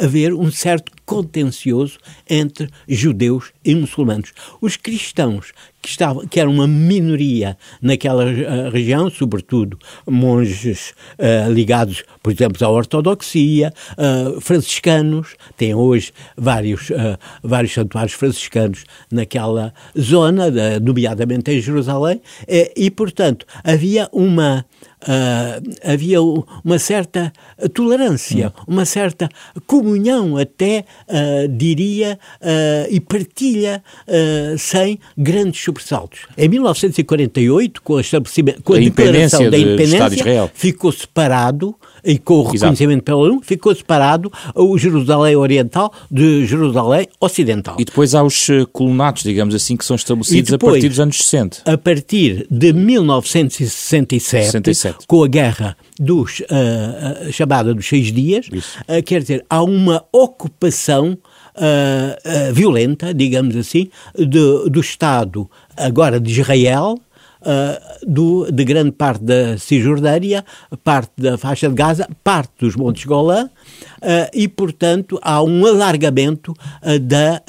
haver 0.00 0.32
um 0.32 0.50
certo 0.50 0.92
contencioso 1.08 1.98
entre 2.28 2.68
judeus 2.86 3.52
e 3.64 3.74
muçulmanos. 3.74 4.34
Os 4.60 4.76
cristãos, 4.76 5.52
que, 5.80 5.88
estavam, 5.88 6.26
que 6.26 6.38
eram 6.38 6.52
uma 6.52 6.66
minoria 6.66 7.56
naquela 7.80 8.24
uh, 8.24 8.70
região, 8.70 9.08
sobretudo 9.08 9.78
monges 10.06 10.92
uh, 11.18 11.50
ligados, 11.50 12.04
por 12.22 12.30
exemplo, 12.30 12.62
à 12.66 12.68
ortodoxia, 12.68 13.72
uh, 13.92 14.38
franciscanos, 14.40 15.34
tem 15.56 15.74
hoje 15.74 16.12
vários, 16.36 16.90
vários 17.42 17.72
santuários 17.72 18.12
franciscanos 18.12 18.84
naquela 19.10 19.72
zona, 19.98 20.50
nomeadamente 20.80 21.50
em 21.50 21.60
Jerusalém, 21.60 22.20
e, 22.76 22.90
portanto, 22.90 23.46
havia 23.64 24.08
uma 24.12 24.64
Uh, 25.00 25.92
havia 25.92 26.20
uma 26.20 26.78
certa 26.78 27.32
tolerância, 27.72 28.48
hum. 28.48 28.64
uma 28.66 28.84
certa 28.84 29.28
comunhão 29.66 30.36
até, 30.36 30.84
uh, 31.08 31.48
diria, 31.48 32.18
uh, 32.40 32.86
e 32.90 33.00
partilha 33.00 33.82
sem 34.58 34.98
grandes 35.16 35.62
sobressaltos. 35.62 36.20
Em 36.36 36.48
1948, 36.48 37.82
com 37.82 37.96
a, 37.96 38.02
com 38.64 38.72
a, 38.72 38.76
a 38.76 38.80
declaração 38.80 39.50
da 39.50 39.58
independência, 39.58 40.50
ficou 40.54 40.90
separado 40.90 41.76
e 42.08 42.18
com 42.18 42.36
o 42.36 42.42
reconhecimento 42.44 43.02
pela 43.02 43.18
ONU, 43.18 43.42
ficou 43.42 43.74
separado 43.74 44.32
o 44.54 44.78
Jerusalém 44.78 45.36
Oriental 45.36 45.92
de 46.10 46.46
Jerusalém 46.46 47.06
Ocidental. 47.20 47.76
E 47.78 47.84
depois 47.84 48.14
há 48.14 48.22
os 48.22 48.48
eh, 48.48 48.64
colonatos, 48.72 49.24
digamos 49.24 49.54
assim, 49.54 49.76
que 49.76 49.84
são 49.84 49.94
estabelecidos 49.94 50.50
depois, 50.50 50.72
a 50.72 50.74
partir 50.74 50.88
dos 50.88 51.00
anos 51.00 51.18
60. 51.18 51.70
A 51.70 51.76
partir 51.76 52.46
de 52.50 52.72
1967, 52.72 54.20
67. 54.20 55.06
com 55.06 55.22
a 55.22 55.28
guerra 55.28 55.76
dos, 56.00 56.40
uh, 56.40 57.30
chamada 57.30 57.74
dos 57.74 57.86
seis 57.86 58.10
dias, 58.10 58.46
uh, 58.48 59.02
quer 59.04 59.20
dizer, 59.20 59.44
há 59.50 59.62
uma 59.62 60.02
ocupação 60.10 61.18
uh, 61.58 62.54
violenta, 62.54 63.12
digamos 63.12 63.54
assim, 63.54 63.90
de, 64.16 64.70
do 64.70 64.80
Estado 64.80 65.48
agora 65.76 66.18
de 66.18 66.30
Israel, 66.40 66.98
uh, 67.42 68.06
do, 68.06 68.50
de 68.50 68.64
grande 68.64 68.92
parte 68.92 69.22
da 69.22 69.58
Cisjordânia, 69.58 70.44
parte 70.82 71.12
da 71.16 71.36
faixa 71.38 71.68
de 71.68 71.74
Gaza, 71.74 72.08
parte 72.22 72.52
dos 72.58 72.76
Montes 72.76 73.04
Golã, 73.04 73.46
uh, 73.46 73.50
e, 74.32 74.48
portanto, 74.48 75.18
há 75.22 75.42
um 75.42 75.66
alargamento 75.66 76.52
uh, 76.52 76.98
da, 76.98 77.42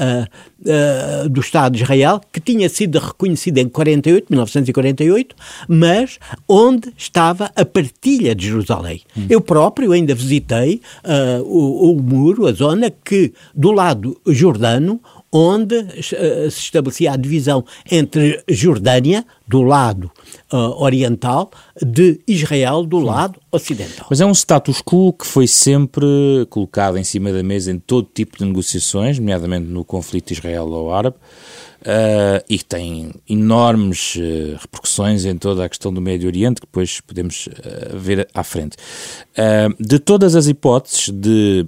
do 1.30 1.40
Estado 1.40 1.78
de 1.78 1.84
Israel, 1.84 2.20
que 2.34 2.42
tinha 2.42 2.68
sido 2.68 3.00
reconhecido 3.00 3.60
em 3.60 3.70
48, 3.70 4.28
1948, 4.30 5.36
mas 5.70 6.20
onde 6.48 6.94
estava 6.98 7.50
a 7.56 7.64
partilha 7.64 8.36
de 8.36 8.48
Jerusalém. 8.48 9.02
Hum. 9.18 9.28
Eu 9.30 9.40
próprio 9.40 9.94
ainda 9.94 10.14
visitei 10.14 10.82
o, 11.46 11.92
o 11.92 12.02
muro, 12.02 12.46
a 12.46 12.52
zona 12.52 12.92
que, 12.92 13.32
do 13.56 13.72
lado 13.72 14.20
jordano, 14.28 15.00
onde 15.32 15.76
uh, 15.76 16.52
se 16.52 16.60
estabelecia 16.60 17.14
a 17.14 17.16
divisão 17.16 17.64
entre 17.90 18.44
Jordânia, 18.48 19.26
do 19.48 19.62
lado 19.62 20.12
uh, 20.52 20.82
oriental, 20.82 21.52
de 21.84 22.20
Israel, 22.28 22.84
do 22.84 23.00
Sim. 23.00 23.06
lado 23.06 23.40
ocidental. 23.52 24.08
Mas 24.10 24.22
é 24.22 24.26
um 24.26 24.32
status 24.32 24.82
quo 24.82 25.14
que 25.14 25.26
foi 25.26 25.48
sempre 25.48 26.06
colocado 26.50 26.98
em 26.98 27.04
cima 27.04 27.32
da 27.32 27.42
mesa 27.42 27.72
em 27.72 27.80
todo 27.80 28.08
tipo 28.14 28.38
de 28.38 28.46
negociações, 28.46 29.18
nomeadamente 29.18 29.68
no 29.68 29.84
conflito 29.84 30.32
israelo-árabe, 30.32 31.18
uh, 31.18 32.44
e 32.48 32.58
que 32.58 32.66
tem 32.66 33.12
enormes 33.28 34.16
repercussões 34.60 35.26
em 35.26 35.38
toda 35.38 35.66
a 35.66 35.70
questão 35.70 35.94
do 35.94 36.02
Médio 36.02 36.28
Oriente, 36.28 36.62
que 36.62 36.68
depois 36.68 37.02
podemos 37.02 37.50
ver 37.96 38.28
à 38.34 38.44
frente. 38.44 38.78
de 39.80 40.00
todas 40.00 40.36
as 40.36 40.48
hipóteses 40.48 41.10
de 41.10 41.66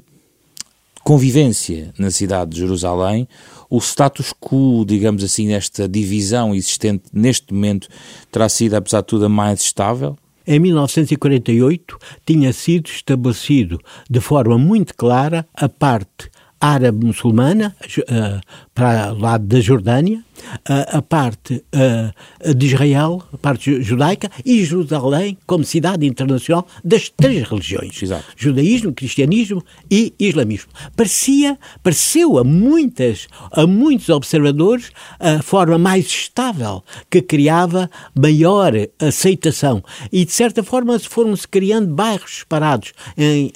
convivência 1.03 1.93
na 1.97 2.11
cidade 2.11 2.51
de 2.51 2.59
Jerusalém, 2.59 3.27
o 3.69 3.79
status 3.79 4.33
quo, 4.39 4.83
digamos 4.85 5.23
assim, 5.23 5.47
nesta 5.47 5.87
divisão 5.87 6.53
existente 6.53 7.05
neste 7.13 7.53
momento, 7.53 7.87
terá 8.31 8.49
sido, 8.49 8.75
apesar 8.75 9.01
de 9.01 9.07
tudo, 9.07 9.25
a 9.25 9.29
mais 9.29 9.61
estável? 9.61 10.17
Em 10.45 10.59
1948 10.59 11.97
tinha 12.25 12.51
sido 12.51 12.87
estabelecido 12.87 13.79
de 14.09 14.19
forma 14.19 14.57
muito 14.57 14.93
clara 14.95 15.47
a 15.53 15.69
parte 15.69 16.29
árabe-muçulmana, 16.59 17.75
uh, 17.99 18.41
para 18.73 19.13
o 19.13 19.17
lado 19.17 19.45
da 19.45 19.59
Jordânia, 19.59 20.23
uh, 20.69 20.97
a 20.97 21.01
parte 21.01 21.63
uh, 21.73 22.53
de 22.53 22.67
Israel, 22.67 23.23
a 23.33 23.37
parte 23.37 23.81
judaica, 23.81 24.29
e 24.45 24.63
Jerusalém 24.63 25.37
como 25.45 25.63
cidade 25.63 26.05
internacional 26.05 26.67
das 26.83 27.09
três 27.09 27.47
religiões: 27.47 28.01
Exato. 28.01 28.25
judaísmo, 28.35 28.93
cristianismo 28.93 29.63
e 29.89 30.13
islamismo. 30.19 30.71
Parecia, 30.95 31.57
pareceu 31.83 32.37
a 32.37 32.43
muitas, 32.43 33.27
a 33.51 33.65
muitos 33.65 34.09
observadores 34.09 34.91
a 35.19 35.41
forma 35.41 35.77
mais 35.77 36.05
estável 36.05 36.83
que 37.09 37.21
criava 37.21 37.89
maior 38.15 38.73
aceitação 38.99 39.83
e 40.11 40.25
de 40.25 40.31
certa 40.31 40.63
forma 40.63 40.97
foram-se 40.99 41.47
criando 41.47 41.93
bairros 41.93 42.39
separados 42.39 42.93
em 43.17 43.51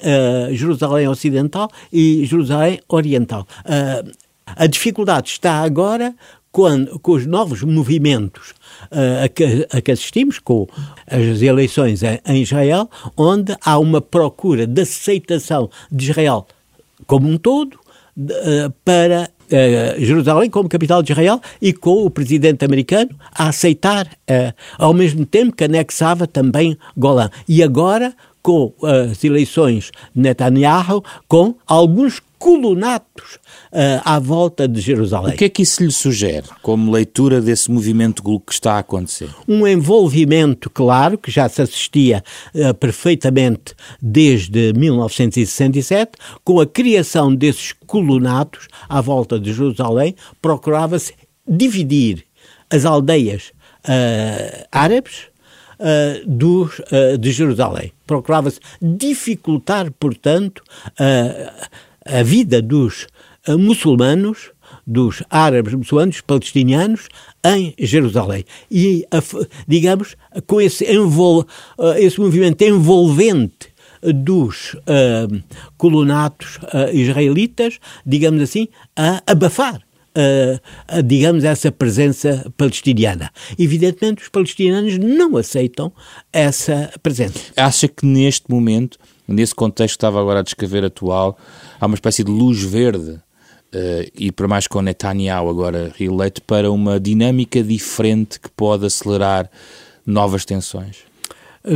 Jerusalém 0.52 1.08
Ocidental 1.08 1.70
e 1.92 2.24
Jerusalém 2.24 2.80
Oriental. 2.88 3.46
Uh, 3.64 4.12
a 4.54 4.66
dificuldade 4.66 5.30
está 5.30 5.62
agora 5.62 6.14
quando, 6.56 6.98
com 7.00 7.12
os 7.12 7.26
novos 7.26 7.62
movimentos 7.62 8.52
uh, 8.90 9.24
a, 9.24 9.28
que, 9.28 9.68
a, 9.70 9.78
que, 9.82 9.92
assistimos, 9.92 10.38
com 10.38 10.66
as 11.06 11.42
eleições 11.42 12.02
em, 12.02 12.18
em 12.26 12.40
Israel, 12.40 12.88
onde 13.14 13.54
há 13.60 13.78
uma 13.78 14.00
procura 14.00 14.66
de 14.66 14.80
aceitação 14.80 15.68
de 15.92 16.08
Israel 16.12 16.46
como 17.06 17.28
um 17.28 17.36
todo 17.36 17.74
uh, 17.74 18.72
para 18.82 19.30
Uh, 19.46 20.04
Jerusalém 20.04 20.50
como 20.50 20.68
capital 20.68 21.04
de 21.04 21.12
Israel 21.12 21.40
e 21.62 21.72
com 21.72 22.04
o 22.04 22.10
presidente 22.10 22.64
americano 22.64 23.10
a 23.32 23.50
aceitar, 23.50 24.10
ao 24.76 24.92
mesmo 24.92 25.24
tempo 25.24 25.54
que 25.54 25.62
anexava 25.62 26.26
também 26.26 26.76
Golã. 26.96 27.30
E 27.46 27.62
agora, 27.62 28.12
com 28.42 28.72
as 28.82 29.22
eleições 29.22 29.92
de 30.12 30.20
Netanyahu, 30.20 31.04
com 31.28 31.54
alguns 31.64 32.20
colunatos 32.38 33.34
uh, 33.34 33.38
à 34.04 34.18
volta 34.18 34.66
de 34.66 34.80
Jerusalém. 34.80 35.34
O 35.34 35.36
que 35.36 35.44
é 35.44 35.48
que 35.48 35.62
isso 35.62 35.82
lhe 35.82 35.92
sugere, 35.92 36.46
como 36.62 36.90
leitura 36.90 37.40
desse 37.40 37.70
movimento 37.70 38.22
que 38.22 38.52
está 38.52 38.74
a 38.74 38.78
acontecer? 38.78 39.28
Um 39.46 39.66
envolvimento, 39.66 40.70
claro, 40.70 41.18
que 41.18 41.30
já 41.30 41.48
se 41.48 41.60
assistia 41.60 42.24
uh, 42.54 42.74
perfeitamente 42.74 43.74
desde 44.00 44.72
1967, 44.72 46.12
com 46.42 46.60
a 46.60 46.66
criação 46.66 47.34
desses 47.34 47.72
colunatos 47.86 48.68
à 48.88 49.00
volta 49.00 49.38
de 49.38 49.52
Jerusalém, 49.52 50.14
procurava-se 50.40 51.12
dividir 51.46 52.24
as 52.70 52.84
aldeias 52.84 53.52
uh, 53.84 54.66
árabes 54.72 55.28
Uh, 55.78 56.26
do, 56.26 56.62
uh, 56.64 57.18
de 57.18 57.30
Jerusalém. 57.30 57.92
Procurava-se 58.06 58.58
dificultar, 58.80 59.92
portanto, 60.00 60.62
a 62.02 62.22
vida 62.22 62.62
dos 62.62 63.06
muçulmanos 63.50 64.50
dos 64.86 65.22
árabes 65.30 65.74
muçulmanos 65.74 66.20
palestinianos 66.20 67.08
em 67.44 67.74
Jerusalém. 67.78 68.44
E, 68.70 69.06
digamos, 69.66 70.16
com 70.46 70.60
esse, 70.60 70.84
envol, 70.84 71.46
eh, 71.78 72.04
esse 72.04 72.20
movimento 72.20 72.62
envolvente 72.62 73.74
dos 74.02 74.74
uh, 74.74 75.42
colonatos 75.76 76.56
uh, 76.56 76.94
israelitas, 76.94 77.78
digamos 78.04 78.42
assim, 78.42 78.68
a 78.94 79.22
abafar 79.26 79.80
uh, 80.16 81.02
digamos, 81.02 81.44
essa 81.44 81.70
presença 81.70 82.50
palestiniana. 82.56 83.30
Evidentemente, 83.58 84.22
os 84.22 84.28
palestinianos 84.28 84.98
não 84.98 85.36
aceitam 85.36 85.92
essa 86.32 86.90
presença. 87.02 87.38
Acha 87.56 87.88
que 87.88 88.06
neste 88.06 88.50
momento, 88.50 88.98
nesse 89.26 89.54
contexto 89.54 89.94
que 89.94 89.98
estava 89.98 90.20
agora 90.20 90.40
a 90.40 90.42
descrever 90.42 90.84
atual, 90.84 91.38
há 91.80 91.86
uma 91.86 91.94
espécie 91.94 92.24
de 92.24 92.30
luz 92.30 92.62
verde 92.62 93.20
Uh, 93.76 94.10
e 94.16 94.32
para 94.32 94.48
mais 94.48 94.66
com 94.66 94.80
Netanyahu 94.80 95.50
agora 95.50 95.92
reeleito, 95.96 96.40
para 96.42 96.70
uma 96.70 96.98
dinâmica 96.98 97.62
diferente 97.62 98.40
que 98.40 98.48
pode 98.50 98.86
acelerar 98.86 99.50
novas 100.06 100.44
tensões? 100.44 101.04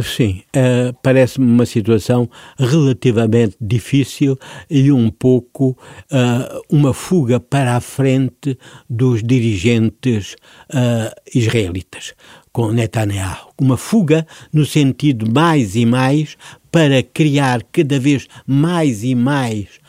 Sim, 0.05 0.43
uh, 0.57 0.97
parece-me 1.03 1.51
uma 1.51 1.67
situação 1.67 2.31
relativamente 2.57 3.57
difícil 3.61 4.39
e 4.71 4.93
um 4.93 5.11
pouco 5.11 5.71
uh, 6.13 6.63
uma 6.71 6.95
fuga 6.95 7.41
para 7.41 7.75
a 7.75 7.81
frente 7.81 8.57
dos 8.89 9.21
dirigentes 9.21 10.37
uh, 10.73 11.13
israelitas, 11.35 12.15
com 12.53 12.71
Netanyahu. 12.71 13.51
Uma 13.61 13.77
fuga 13.77 14.25
no 14.53 14.65
sentido 14.65 15.29
mais 15.29 15.75
e 15.75 15.85
mais 15.85 16.37
para 16.71 17.03
criar 17.03 17.65
cada 17.73 17.99
vez 17.99 18.29
mais 18.47 19.03
e 19.03 19.17
mais 19.17 19.81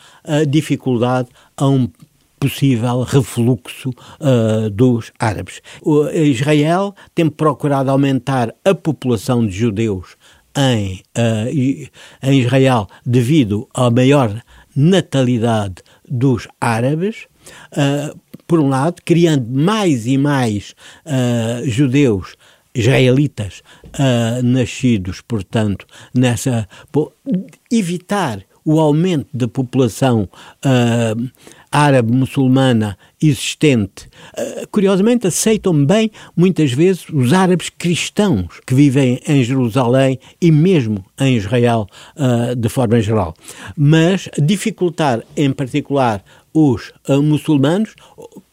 dificuldade 0.48 1.28
a 1.62 1.68
um 1.68 1.88
possível 2.40 3.02
refluxo 3.02 3.90
uh, 3.90 4.68
dos 4.68 5.12
árabes. 5.16 5.60
O, 5.80 6.08
Israel 6.08 6.92
tem 7.14 7.30
procurado 7.30 7.88
aumentar 7.88 8.52
a 8.64 8.74
população 8.74 9.46
de 9.46 9.52
judeus 9.52 10.16
em, 10.56 11.02
uh, 11.16 11.88
em 12.20 12.40
Israel 12.40 12.88
devido 13.06 13.68
à 13.72 13.88
maior 13.92 14.42
natalidade 14.74 15.76
dos 16.08 16.48
árabes. 16.60 17.26
Uh, 17.72 18.18
por 18.44 18.58
um 18.58 18.68
lado, 18.68 19.00
criando 19.04 19.46
mais 19.48 20.06
e 20.06 20.18
mais 20.18 20.74
judeus 21.64 22.36
israelitas 22.74 23.62
nascidos, 24.44 25.22
portanto, 25.22 25.86
nessa. 26.12 26.68
evitar 27.70 28.44
o 28.64 28.80
aumento 28.80 29.26
da 29.32 29.48
população 29.48 30.28
uh, 30.64 31.30
árabe-muçulmana 31.70 32.96
existente, 33.20 34.08
uh, 34.38 34.66
curiosamente 34.70 35.26
aceitam 35.26 35.84
bem, 35.84 36.10
muitas 36.36 36.72
vezes, 36.72 37.08
os 37.08 37.32
árabes 37.32 37.70
cristãos 37.70 38.60
que 38.66 38.74
vivem 38.74 39.20
em 39.26 39.42
Jerusalém 39.42 40.18
e 40.40 40.50
mesmo 40.50 41.04
em 41.20 41.36
Israel, 41.36 41.86
uh, 42.16 42.54
de 42.54 42.68
forma 42.68 43.00
geral. 43.00 43.34
Mas 43.76 44.28
dificultar, 44.38 45.22
em 45.36 45.52
particular, 45.52 46.22
os 46.54 46.92
muçulmanos 47.22 47.94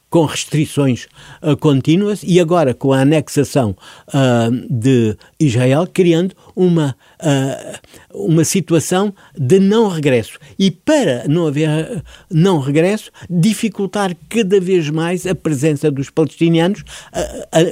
com 0.09 0.25
restrições 0.25 1.07
uh, 1.41 1.55
contínuas 1.57 2.21
e 2.23 2.39
agora 2.39 2.73
com 2.73 2.91
a 2.93 3.01
anexação 3.01 3.75
uh, 4.07 4.67
de 4.69 5.15
Israel, 5.39 5.87
criando 5.91 6.35
uma, 6.55 6.95
uh, 7.21 8.23
uma 8.29 8.43
situação 8.43 9.13
de 9.37 9.59
não 9.59 9.87
regresso. 9.87 10.39
E 10.57 10.71
para 10.71 11.27
não 11.27 11.47
haver 11.47 12.03
não 12.29 12.59
regresso, 12.59 13.11
dificultar 13.29 14.15
cada 14.27 14.59
vez 14.59 14.89
mais 14.89 15.25
a 15.25 15.35
presença 15.35 15.91
dos 15.91 16.09
palestinianos 16.09 16.83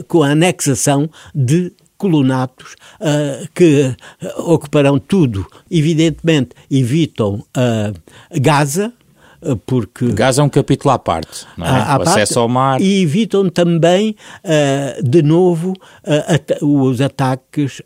com 0.07 0.23
a 0.23 0.29
anexação 0.29 1.09
de 1.33 1.71
colonatos 1.97 2.75
uh, 3.01 3.47
que 3.53 3.95
ocuparão 4.37 4.99
tudo. 4.99 5.45
Evidentemente, 5.69 6.51
evitam 6.69 7.35
uh, 7.35 8.39
Gaza, 8.39 8.93
eh, 9.41 9.55
porque... 9.65 10.11
Gaza 10.11 10.41
é 10.41 10.45
um 10.45 10.49
capítulo 10.49 10.93
à 10.93 10.99
parte, 10.99 11.45
é? 11.57 11.63
À, 11.63 11.95
à 11.95 11.99
o 11.99 12.01
acesso 12.01 12.15
parte, 12.15 12.37
ao 12.37 12.47
mar... 12.49 12.81
E 12.81 13.01
evitam 13.01 13.49
também, 13.49 14.15
uh, 14.43 15.03
de 15.03 15.21
novo, 15.21 15.71
uh, 15.71 16.33
at 16.33 16.61
os 16.61 17.01
ataques 17.01 17.81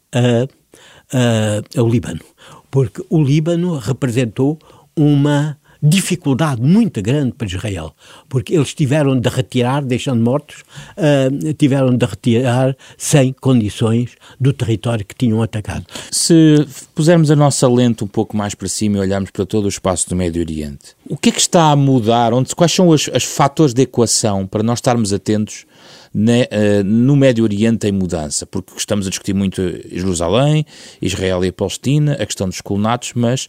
ao 1.78 1.90
Líbano, 1.90 2.22
porque 2.70 3.04
o 3.10 3.22
Líbano 3.22 3.78
representou 3.78 4.58
uma 4.96 5.58
dificuldade 5.82 6.62
muito 6.62 7.02
grande 7.02 7.32
para 7.34 7.48
Israel, 7.48 7.96
porque 8.30 8.54
eles 8.54 8.74
tiveram 8.74 9.20
de 9.20 9.28
retirar, 9.30 9.84
deixando 9.84 10.22
mortos, 10.22 10.64
uh, 10.98 11.54
tiveram 11.54 11.96
de 11.96 12.06
retirar 12.06 12.78
sem 12.98 13.34
condições 13.34 14.12
do 14.40 14.54
território 14.54 15.04
que 15.04 15.16
tinham 15.16 15.42
atacado. 15.42 15.86
Se 16.12 16.68
pusermos 16.94 17.32
a 17.32 17.36
nossa 17.36 17.68
lente 17.68 18.04
um 18.04 18.08
pouco 18.08 18.38
mais 18.38 18.54
para 18.54 18.68
cima 18.68 18.98
e 18.98 19.00
olharmos 19.00 19.32
para 19.32 19.46
todo 19.46 19.66
o 19.66 19.70
espaço 19.70 20.08
do 20.08 20.16
Médio 20.16 20.42
Oriente, 20.42 20.96
o 21.10 21.18
que 21.18 21.30
é 21.30 21.32
que 21.32 21.40
está 21.40 21.72
a 21.72 21.76
mudar? 21.76 22.34
Onde, 22.34 22.56
quais 22.56 22.72
são 22.72 22.90
os, 22.90 23.08
os 23.08 23.24
fatores 23.24 23.74
de 23.74 23.82
equação 23.82 24.46
para 24.46 24.62
nós 24.62 24.78
estarmos 24.78 25.12
atentos 25.12 25.66
uh, 26.14 26.84
no 26.84 27.16
Médio 27.16 27.44
Oriente 27.44 27.88
em 27.88 27.92
mudança, 27.92 28.46
porque 28.46 28.74
estamos 28.78 29.08
a 29.08 29.10
discutir 29.10 29.34
muito 29.34 29.62
Jerusalém, 29.90 30.64
Israel 31.02 31.44
e 31.44 31.48
a 31.48 31.54
Palestina, 31.54 32.14
a 32.14 32.26
questão 32.26 32.48
dos 32.48 32.62
colonatos, 32.62 33.14
mas 33.16 33.48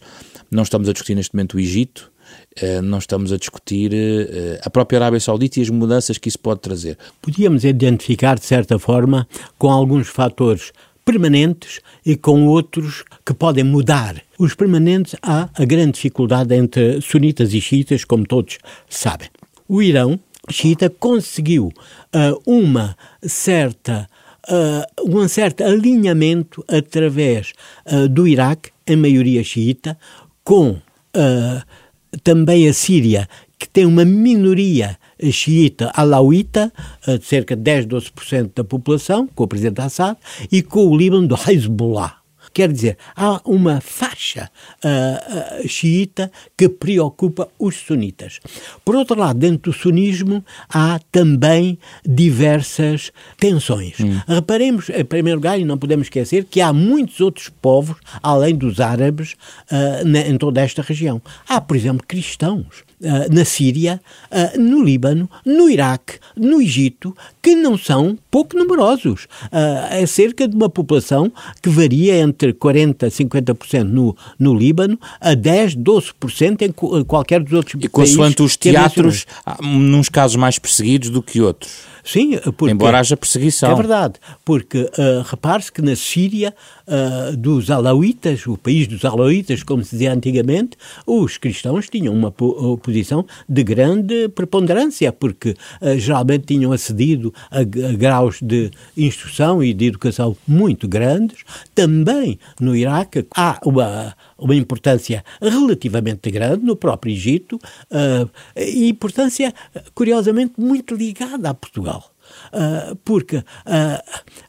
não 0.49 0.63
estamos 0.63 0.89
a 0.89 0.93
discutir 0.93 1.15
neste 1.15 1.35
momento 1.35 1.57
o 1.57 1.59
Egito, 1.59 2.11
não 2.83 2.99
estamos 2.99 3.31
a 3.31 3.37
discutir 3.37 3.91
eh, 3.93 4.59
a 4.63 4.69
própria 4.69 4.99
Arábia 4.99 5.19
Saudita 5.19 5.59
e 5.59 5.63
as 5.63 5.69
mudanças 5.69 6.17
que 6.17 6.29
isso 6.29 6.39
pode 6.39 6.61
trazer. 6.61 6.97
Podíamos 7.21 7.63
identificar, 7.63 8.37
de 8.37 8.45
certa 8.45 8.77
forma, 8.77 9.27
com 9.57 9.69
alguns 9.69 10.07
fatores 10.07 10.71
permanentes 11.03 11.79
e 12.05 12.15
com 12.15 12.47
outros 12.47 13.03
que 13.25 13.33
podem 13.33 13.63
mudar. 13.63 14.21
Os 14.37 14.53
permanentes 14.53 15.15
há 15.21 15.49
a 15.53 15.65
grande 15.65 15.93
dificuldade 15.93 16.55
entre 16.55 17.01
sunitas 17.01 17.53
e 17.53 17.61
xiitas, 17.61 18.05
como 18.05 18.25
todos 18.25 18.57
sabem. 18.89 19.29
O 19.67 19.81
Irão 19.81 20.19
xiita 20.49 20.89
conseguiu 20.89 21.67
uh, 21.67 22.41
uma 22.45 22.97
certa 23.21 24.07
uh, 24.49 25.17
um 25.17 25.27
certo 25.27 25.63
alinhamento 25.63 26.63
através 26.67 27.53
uh, 27.85 28.07
do 28.07 28.27
Iraque, 28.27 28.71
em 28.85 28.95
maioria 28.95 29.43
xiita, 29.43 29.97
com 30.43 30.77
também 32.21 32.67
a 32.67 32.73
Síria, 32.73 33.27
que 33.57 33.67
tem 33.67 33.85
uma 33.85 34.05
minoria 34.05 34.97
xiita 35.31 35.91
alauíta, 35.95 36.71
eh, 37.07 37.17
de 37.17 37.25
cerca 37.25 37.55
de 37.55 37.61
10, 37.61 37.85
12% 37.85 38.51
da 38.55 38.63
população, 38.63 39.27
com 39.27 39.43
o 39.43 39.47
presidente 39.47 39.81
Assad, 39.81 40.17
e 40.51 40.61
com 40.61 40.87
o 40.87 40.97
Líbano 40.97 41.27
do 41.27 41.35
Hezbollah. 41.35 42.22
Quer 42.53 42.71
dizer, 42.71 42.97
há 43.15 43.41
uma 43.45 43.81
faixa 43.81 44.49
uh, 44.83 45.63
uh, 45.63 45.67
xiita 45.67 46.31
que 46.55 46.69
preocupa 46.69 47.49
os 47.57 47.75
sunitas. 47.75 48.39
Por 48.85 48.95
outro 48.95 49.19
lado, 49.19 49.39
dentro 49.39 49.71
do 49.71 49.77
sunismo 49.77 50.45
há 50.69 50.99
também 51.11 51.79
diversas 52.05 53.11
tensões. 53.37 53.99
Hum. 53.99 54.21
Reparemos, 54.27 54.89
em 54.89 55.03
primeiro 55.03 55.39
lugar, 55.39 55.59
e 55.59 55.65
não 55.65 55.77
podemos 55.77 56.05
esquecer, 56.05 56.45
que 56.45 56.61
há 56.61 56.71
muitos 56.71 57.19
outros 57.21 57.49
povos, 57.49 57.97
além 58.21 58.55
dos 58.55 58.79
árabes, 58.79 59.33
uh, 59.71 60.07
na, 60.07 60.19
em 60.21 60.37
toda 60.37 60.61
esta 60.61 60.81
região. 60.81 61.21
Há, 61.47 61.59
por 61.59 61.75
exemplo, 61.75 62.05
cristãos 62.07 62.83
na 63.31 63.45
Síria, 63.45 64.01
uh, 64.31 64.59
no 64.59 64.81
Líbano, 64.81 65.29
no 65.45 65.69
Iraque, 65.69 66.19
no 66.35 66.61
Egito, 66.61 67.15
que 67.41 67.55
não 67.55 67.77
são 67.77 68.17
pouco 68.31 68.57
numerosos. 68.57 69.25
Uh, 69.45 69.91
é 69.91 70.05
cerca 70.05 70.47
de 70.47 70.55
uma 70.55 70.69
população 70.69 71.31
que 71.61 71.69
varia 71.69 72.15
entre 72.17 72.53
40% 72.53 73.03
a 73.03 73.07
50% 73.07 73.83
no, 73.83 74.15
no 74.39 74.53
Líbano, 74.53 74.97
a 75.19 75.31
10%, 75.31 75.83
12% 75.83 76.61
em 76.61 77.03
qualquer 77.03 77.41
dos 77.41 77.53
outros 77.53 77.75
e 77.75 77.89
países. 77.89 78.13
E 78.13 78.17
consoante 78.17 78.41
os 78.41 78.55
teatros, 78.55 79.25
nos 79.61 80.09
casos 80.09 80.35
mais 80.37 80.57
perseguidos 80.57 81.09
do 81.09 81.21
que 81.21 81.41
outros. 81.41 81.92
Sim, 82.03 82.37
porque, 82.57 82.73
embora 82.73 82.99
haja 82.99 83.15
perseguição. 83.15 83.71
É 83.71 83.75
verdade, 83.75 84.15
porque 84.43 84.81
uh, 84.81 85.21
repare-se 85.25 85.71
que 85.71 85.81
na 85.81 85.95
Síria, 85.95 86.53
uh, 86.85 87.37
dos 87.37 87.71
alauítas, 87.71 88.45
o 88.45 88.57
país 88.57 88.87
dos 88.87 89.05
alauítas, 89.05 89.63
como 89.63 89.83
se 89.83 89.91
dizia 89.91 90.11
antigamente, 90.11 90.77
os 91.07 91.37
cristãos 91.37 91.87
tinham 91.87 92.13
uma 92.13 92.31
posição 92.31 93.25
de 93.47 93.63
grande 93.63 94.27
preponderância, 94.29 95.13
porque 95.13 95.51
uh, 95.81 95.97
geralmente 95.97 96.45
tinham 96.47 96.73
acedido 96.73 97.33
a, 97.49 97.59
a 97.59 97.93
graus 97.93 98.39
de 98.41 98.69
instrução 98.97 99.63
e 99.63 99.73
de 99.73 99.85
educação 99.85 100.35
muito 100.45 100.87
grandes. 100.87 101.39
Também 101.73 102.37
no 102.59 102.75
Iraque 102.75 103.25
há 103.33 103.59
uma 103.63 104.13
uma 104.43 104.55
importância 104.55 105.23
relativamente 105.41 106.29
grande 106.29 106.65
no 106.65 106.75
próprio 106.75 107.13
Egito 107.13 107.57
e 108.57 108.89
importância, 108.89 109.53
curiosamente, 109.95 110.55
muito 110.57 110.93
ligada 110.95 111.49
a 111.49 111.53
Portugal. 111.53 111.92
Uh, 112.51 112.95
porque 113.03 113.37
uh, 113.37 113.43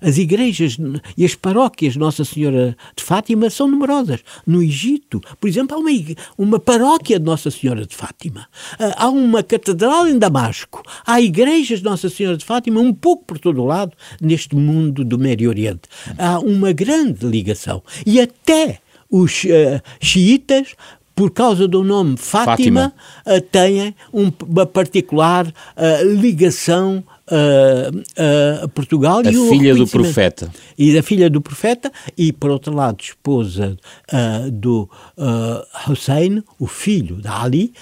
as 0.00 0.18
igrejas 0.18 0.76
e 1.16 1.24
as 1.24 1.35
paróquias 1.35 1.96
Nossa 1.96 2.24
Senhora 2.24 2.76
de 2.96 3.02
Fátima 3.02 3.50
são 3.50 3.68
numerosas. 3.68 4.20
No 4.46 4.62
Egito, 4.62 5.20
por 5.40 5.48
exemplo, 5.48 5.76
há 5.76 5.78
uma, 5.78 5.90
uma 6.37 6.59
paróquia 6.59 7.18
de 7.18 7.24
Nossa 7.24 7.50
Senhora 7.50 7.87
de 7.87 7.94
Fátima, 7.94 8.48
uh, 8.74 8.94
há 8.96 9.09
uma 9.09 9.42
catedral 9.42 10.07
em 10.07 10.18
Damasco, 10.18 10.83
há 11.07 11.20
igrejas 11.20 11.78
de 11.78 11.85
Nossa 11.85 12.09
Senhora 12.09 12.37
de 12.37 12.44
Fátima 12.44 12.80
um 12.80 12.92
pouco 12.92 13.24
por 13.24 13.38
todo 13.38 13.62
o 13.62 13.66
lado 13.66 13.92
neste 14.20 14.57
mundo 14.57 15.04
do 15.04 15.18
Médio 15.18 15.48
Oriente. 15.48 15.83
Há 16.18 16.38
uma 16.38 16.72
grande 16.72 17.26
ligação. 17.26 17.83
E 18.07 18.20
até 18.20 18.80
os 19.11 19.44
uh, 19.44 19.80
xiitas 20.00 20.74
por 21.14 21.30
causa 21.30 21.68
do 21.68 21.85
nome 21.85 22.16
Fátima, 22.16 22.92
Fátima. 23.24 23.38
Uh, 23.38 23.40
têm 23.40 23.94
um, 24.12 24.33
uma 24.48 24.66
particular 24.66 25.46
uh, 25.46 26.20
ligação 26.20 27.04
uh, 27.30 28.64
a 28.64 28.68
Portugal. 28.68 29.22
A 29.24 29.30
e 29.30 29.48
filha 29.48 29.74
do 29.74 29.87
profeta. 29.87 30.50
E 30.76 30.92
da 30.94 31.02
filha 31.02 31.30
do 31.30 31.40
profeta 31.40 31.92
e, 32.16 32.32
por 32.32 32.50
outro 32.50 32.74
lado, 32.74 33.02
esposa 33.02 33.76
do 34.52 34.88
Hussein, 35.88 36.42
o 36.58 36.66
filho 36.66 37.16
da 37.16 37.42
Ali, 37.42 37.72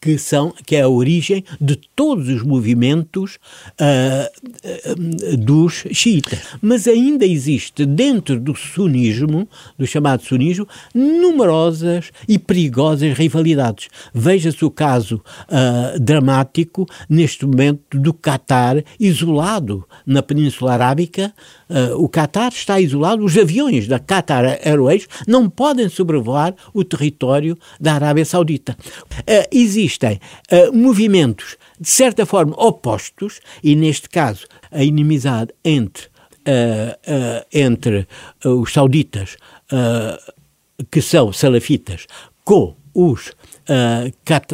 que, 0.00 0.16
são, 0.18 0.52
que 0.64 0.76
é 0.76 0.82
a 0.82 0.88
origem 0.88 1.44
de 1.60 1.76
todos 1.94 2.28
os 2.28 2.42
movimentos 2.42 3.38
uh, 3.80 5.36
dos 5.36 5.84
xiitas. 5.92 6.40
Mas 6.62 6.88
ainda 6.88 7.26
existe 7.26 7.84
dentro 7.84 8.40
do 8.40 8.54
sunismo, 8.54 9.48
do 9.78 9.86
chamado 9.86 10.22
sunismo, 10.22 10.66
numerosas 10.94 12.10
e 12.26 12.38
perigosas 12.38 13.16
rivalidades. 13.16 13.88
Veja-se 14.14 14.64
o 14.64 14.70
caso 14.70 15.16
uh, 15.16 16.00
dramático, 16.00 16.86
neste 17.08 17.44
momento, 17.44 17.98
do 17.98 18.14
Qatar 18.14 18.82
isolado 18.98 19.84
na 20.06 20.22
Península 20.22 20.72
Arábica. 20.72 21.32
O 21.96 22.08
Qatar 22.08 22.52
está 22.52 22.80
isolado, 22.80 23.24
os 23.24 23.36
aviões 23.36 23.86
da 23.86 23.98
Qatar 23.98 24.58
Airways 24.64 25.06
não 25.26 25.48
podem 25.48 25.88
sobrevoar 25.88 26.54
o 26.74 26.84
território 26.84 27.56
da 27.80 27.94
Arábia 27.94 28.24
Saudita. 28.24 28.76
existe 29.50 29.80
existem 29.80 30.20
uh, 30.52 30.76
movimentos, 30.76 31.56
de 31.78 31.88
certa 31.88 32.26
forma, 32.26 32.54
opostos, 32.56 33.40
e 33.62 33.74
neste 33.74 34.08
caso 34.08 34.46
a 34.70 34.82
inimizade 34.82 35.52
entre, 35.64 36.08
entre 37.52 38.06
os 38.44 38.72
sauditas, 38.72 39.36
que 40.90 41.00
são 41.00 41.32
salafitas, 41.32 42.06
com 42.44 42.74
os 42.94 43.32
uh, 43.70 44.12
cat, 44.24 44.46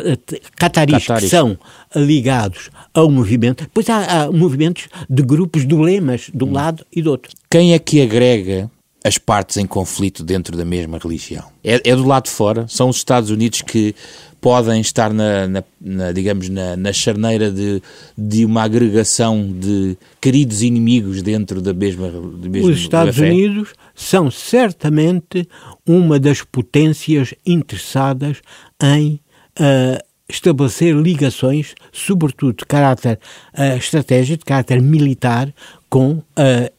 cataris, 0.56 1.06
que 1.06 1.28
são 1.28 1.58
ligados 1.94 2.70
ao 2.92 3.10
movimento, 3.10 3.68
pois 3.72 3.88
há, 3.88 4.24
há 4.24 4.32
movimentos 4.32 4.88
de 5.08 5.22
grupos 5.22 5.66
de 5.66 5.74
lemas 5.74 6.30
de 6.32 6.44
um 6.44 6.48
hum. 6.48 6.52
lado 6.52 6.84
e 6.94 7.00
do 7.00 7.10
outro. 7.10 7.32
Quem 7.50 7.72
é 7.72 7.78
que 7.78 8.02
agrega 8.02 8.70
as 9.06 9.18
partes 9.18 9.56
em 9.56 9.66
conflito 9.66 10.24
dentro 10.24 10.56
da 10.56 10.64
mesma 10.64 10.98
religião. 10.98 11.44
É, 11.62 11.80
é, 11.84 11.94
do 11.94 12.04
lado 12.04 12.24
de 12.24 12.30
fora, 12.30 12.66
são 12.68 12.88
os 12.88 12.96
Estados 12.96 13.30
Unidos 13.30 13.62
que 13.62 13.94
podem 14.40 14.80
estar 14.80 15.12
na, 15.12 15.46
na, 15.46 15.64
na 15.80 16.12
digamos, 16.12 16.48
na, 16.48 16.76
na 16.76 16.92
charneira 16.92 17.50
de, 17.50 17.80
de 18.18 18.44
uma 18.44 18.62
agregação 18.64 19.48
de 19.52 19.96
queridos 20.20 20.62
inimigos 20.62 21.22
dentro 21.22 21.62
da 21.62 21.72
mesma, 21.72 22.10
da 22.10 22.48
mesma 22.48 22.70
Os 22.70 22.78
Estados 22.78 23.18
Unidos 23.18 23.74
são 23.94 24.28
certamente 24.30 25.48
uma 25.86 26.18
das 26.18 26.42
potências 26.42 27.32
interessadas 27.46 28.38
em 28.82 29.20
uh, 29.60 30.05
estabelecer 30.28 30.94
ligações, 30.94 31.74
sobretudo 31.92 32.58
de 32.58 32.66
caráter 32.66 33.18
uh, 33.56 33.76
estratégico, 33.76 34.38
de 34.38 34.44
caráter 34.44 34.80
militar, 34.82 35.52
com 35.88 36.12
uh, 36.12 36.24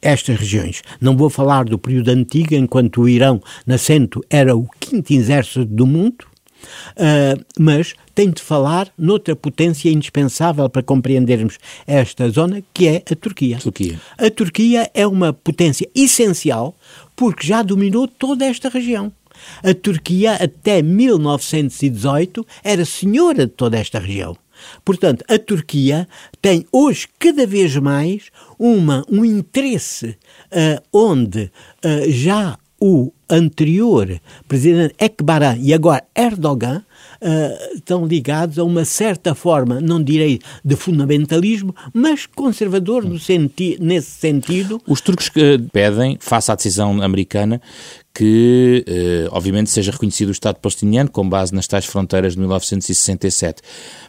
estas 0.02 0.38
regiões. 0.38 0.82
Não 1.00 1.16
vou 1.16 1.30
falar 1.30 1.64
do 1.64 1.78
período 1.78 2.10
antigo, 2.10 2.54
enquanto 2.54 3.02
o 3.02 3.08
Irão, 3.08 3.42
nascente, 3.66 4.20
era 4.28 4.54
o 4.54 4.68
quinto 4.78 5.12
exército 5.12 5.64
do 5.64 5.86
mundo, 5.86 6.26
uh, 6.96 7.44
mas 7.58 7.94
tenho 8.14 8.32
de 8.32 8.42
falar 8.42 8.92
noutra 8.98 9.34
potência 9.34 9.90
indispensável 9.90 10.68
para 10.68 10.82
compreendermos 10.82 11.58
esta 11.86 12.28
zona, 12.28 12.62
que 12.74 12.86
é 12.88 12.96
a 12.96 13.16
Turquia. 13.16 13.58
Turquia. 13.58 14.00
A 14.18 14.30
Turquia 14.30 14.90
é 14.92 15.06
uma 15.06 15.32
potência 15.32 15.88
essencial 15.94 16.76
porque 17.16 17.46
já 17.46 17.62
dominou 17.62 18.06
toda 18.06 18.44
esta 18.44 18.68
região. 18.68 19.12
A 19.62 19.74
Turquia, 19.74 20.34
até 20.34 20.82
1918, 20.82 22.46
era 22.62 22.84
senhora 22.84 23.46
de 23.46 23.52
toda 23.52 23.78
esta 23.78 23.98
região. 23.98 24.36
Portanto, 24.84 25.24
a 25.28 25.38
Turquia 25.38 26.08
tem 26.42 26.66
hoje 26.72 27.06
cada 27.18 27.46
vez 27.46 27.76
mais 27.76 28.30
uma, 28.58 29.04
um 29.08 29.24
interesse 29.24 30.16
uh, 30.52 30.82
onde 30.92 31.44
uh, 31.84 32.10
já 32.10 32.58
o 32.80 33.12
anterior 33.28 34.20
presidente 34.46 34.94
Ekbaran 34.98 35.58
e 35.60 35.74
agora 35.74 36.04
Erdogan 36.14 36.84
uh, 37.20 37.76
estão 37.76 38.06
ligados 38.06 38.58
a 38.58 38.64
uma 38.64 38.84
certa 38.84 39.34
forma, 39.34 39.80
não 39.80 40.02
direi 40.02 40.38
de 40.64 40.76
fundamentalismo, 40.76 41.74
mas 41.92 42.24
conservador 42.24 43.04
senti 43.18 43.76
nesse 43.80 44.12
sentido. 44.12 44.80
Os 44.86 45.00
turcos 45.00 45.30
pedem, 45.72 46.16
face 46.20 46.52
à 46.52 46.54
decisão 46.54 47.02
americana, 47.02 47.60
que, 48.18 48.82
eh, 48.84 49.28
obviamente, 49.30 49.70
seja 49.70 49.92
reconhecido 49.92 50.30
o 50.30 50.32
Estado 50.32 50.56
palestiniano 50.56 51.08
com 51.08 51.28
base 51.28 51.54
nas 51.54 51.68
tais 51.68 51.86
fronteiras 51.86 52.32
de 52.32 52.40
1967. 52.40 53.62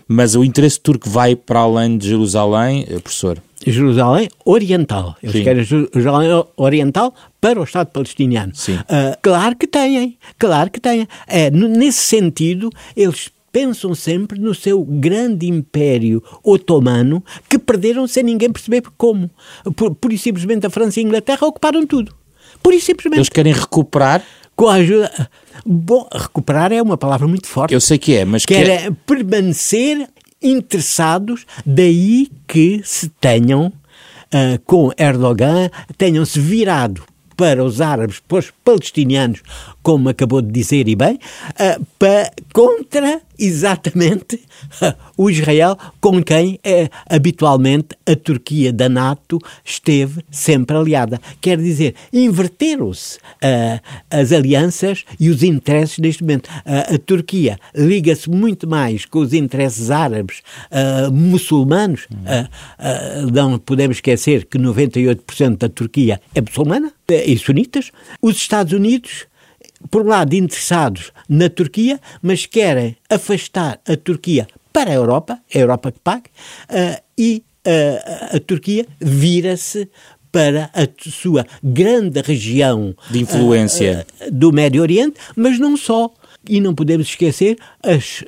Mas 0.08 0.34
o 0.34 0.43
interesse 0.43 0.80
turco 0.80 1.08
vai 1.08 1.36
para 1.36 1.60
além 1.60 1.95
de 1.95 2.08
Jerusalém, 2.08 2.88
eh, 2.89 2.98
professor? 2.98 3.38
Jerusalém 3.63 4.28
Oriental. 4.43 5.15
Eles 5.22 5.36
Sim. 5.36 5.43
querem 5.43 5.63
Jerusalém 5.63 6.43
Oriental 6.58 7.13
para 7.39 7.62
o 7.62 7.63
Estado 7.63 7.91
palestiniano. 7.91 8.52
Sim. 8.56 8.78
Uh, 8.78 9.15
claro 9.22 9.56
que 9.56 9.67
têm, 9.67 10.17
claro 10.39 10.72
que 10.72 10.80
têm. 10.80 11.08
É, 11.28 11.52
nesse 11.52 12.00
sentido, 12.00 12.72
eles 12.98 13.30
pensam 13.52 13.93
sempre 13.93 14.39
no 14.39 14.56
seu 14.56 14.84
grande 14.84 15.48
império 15.48 16.24
otomano 16.43 17.24
que 17.48 17.60
perderam 17.60 18.08
sem 18.08 18.24
ninguém 18.24 18.52
perceber 18.52 18.82
como. 18.98 19.30
Por, 19.76 19.93
por 19.93 20.12
e 20.12 20.17
simplesmente 20.17 20.65
a 20.65 20.69
França 20.72 21.00
e 21.00 21.04
a 21.04 21.06
Inglaterra 21.06 21.45
ocuparam 21.45 21.86
tudo. 21.86 22.19
Por 22.62 22.74
isso 22.74 22.88
simplesmente. 22.88 23.19
Eles 23.19 23.30
querem 23.30 23.54
recuperar. 23.54 24.24
Com 24.56 24.67
a 24.67 24.74
ajuda. 24.74 25.30
Bom, 25.65 26.06
recuperar 26.13 26.74
é 26.74 26.82
uma 26.82 26.98
palavra 26.98 27.26
muito 27.28 27.48
forte. 27.48 27.74
Eu 27.74 27.80
sei 27.80 27.98
que 27.98 28.15
é, 28.15 28.26
mas. 28.26 28.45
Querem 28.45 28.78
quer... 28.78 28.91
permanecer 29.06 30.08
interessados, 30.41 31.45
daí 31.65 32.28
que 32.48 32.82
se 32.84 33.10
tenham, 33.10 33.67
uh, 33.67 34.60
com 34.65 34.91
Erdogan, 34.98 35.69
tenham-se 35.98 36.39
virado 36.39 37.04
para 37.36 37.63
os 37.63 37.80
árabes, 37.80 38.19
para 38.19 38.39
os 38.39 38.52
palestinianos, 38.63 39.41
como 39.89 40.08
acabou 40.08 40.39
de 40.39 40.52
dizer 40.52 40.88
e 40.88 40.95
bem, 40.95 41.15
uh, 41.15 41.84
para, 41.97 42.32
contra 42.54 43.23
exatamente 43.39 44.36
uh, 44.36 44.93
o 45.17 45.28
Israel 45.28 45.75
com 45.99 46.23
quem 46.23 46.60
uh, 46.63 46.88
habitualmente 47.10 47.97
a 48.06 48.15
Turquia 48.15 48.71
da 48.71 48.88
NATO 48.88 49.39
esteve 49.65 50.23
sempre 50.30 50.78
aliada. 50.78 51.19
Quer 51.41 51.58
dizer, 51.58 51.95
inverteram-se 52.13 53.17
as 54.12 54.32
alianças 54.32 55.06
e 55.19 55.30
os 55.30 55.41
interesses 55.41 55.97
neste 55.97 56.23
momento. 56.23 56.49
a 56.65 56.97
Turquia 56.97 57.58
liga-se 57.73 58.30
muito 58.30 58.67
mais 58.67 59.06
com 59.06 59.19
os 59.19 59.34
interesses 59.34 59.89
árabes 59.89 60.41
muçulmanos. 61.12 62.08
não 63.32 63.58
podemos 63.60 63.97
esquecer 63.97 64.45
que 64.45 64.58
98% 64.58 65.58
da 65.58 65.69
Turquia 65.69 66.19
é 66.36 66.41
muçulmana 66.41 66.91
e 67.08 67.38
sunitas. 67.38 67.91
Os 68.21 68.36
Estados 68.36 68.73
Unidos 68.73 69.28
por 69.89 70.04
um 70.04 70.08
lado, 70.08 70.34
interessados 70.36 71.12
na 71.28 71.50
Turquia, 71.50 72.00
mas 72.22 72.46
querem 72.46 72.98
afastar 73.10 73.80
a 73.88 73.96
Turquia 73.96 74.48
para 74.74 74.92
a 74.92 74.94
Europa, 74.94 75.39
a 75.54 75.58
Europa 75.58 75.92
que 75.92 76.00
paga, 76.00 76.30
uh, 76.70 77.02
e 77.18 77.44
uh, 77.65 78.36
a 78.36 78.39
Turquia 78.39 78.86
vira-se 79.00 79.89
para 80.32 80.70
a 80.74 80.88
sua 81.10 81.46
grande 81.63 82.22
região 82.22 82.96
de 83.10 83.20
influência 83.20 84.06
uh, 84.22 84.32
do 84.32 84.52
Médio 84.52 84.82
Oriente, 84.82 85.20
mas 85.36 85.60
não 85.60 85.76
só. 85.76 86.12
E 86.48 86.62
não 86.62 86.74
podemos 86.74 87.08
esquecer 87.08 87.58
as 87.84 88.24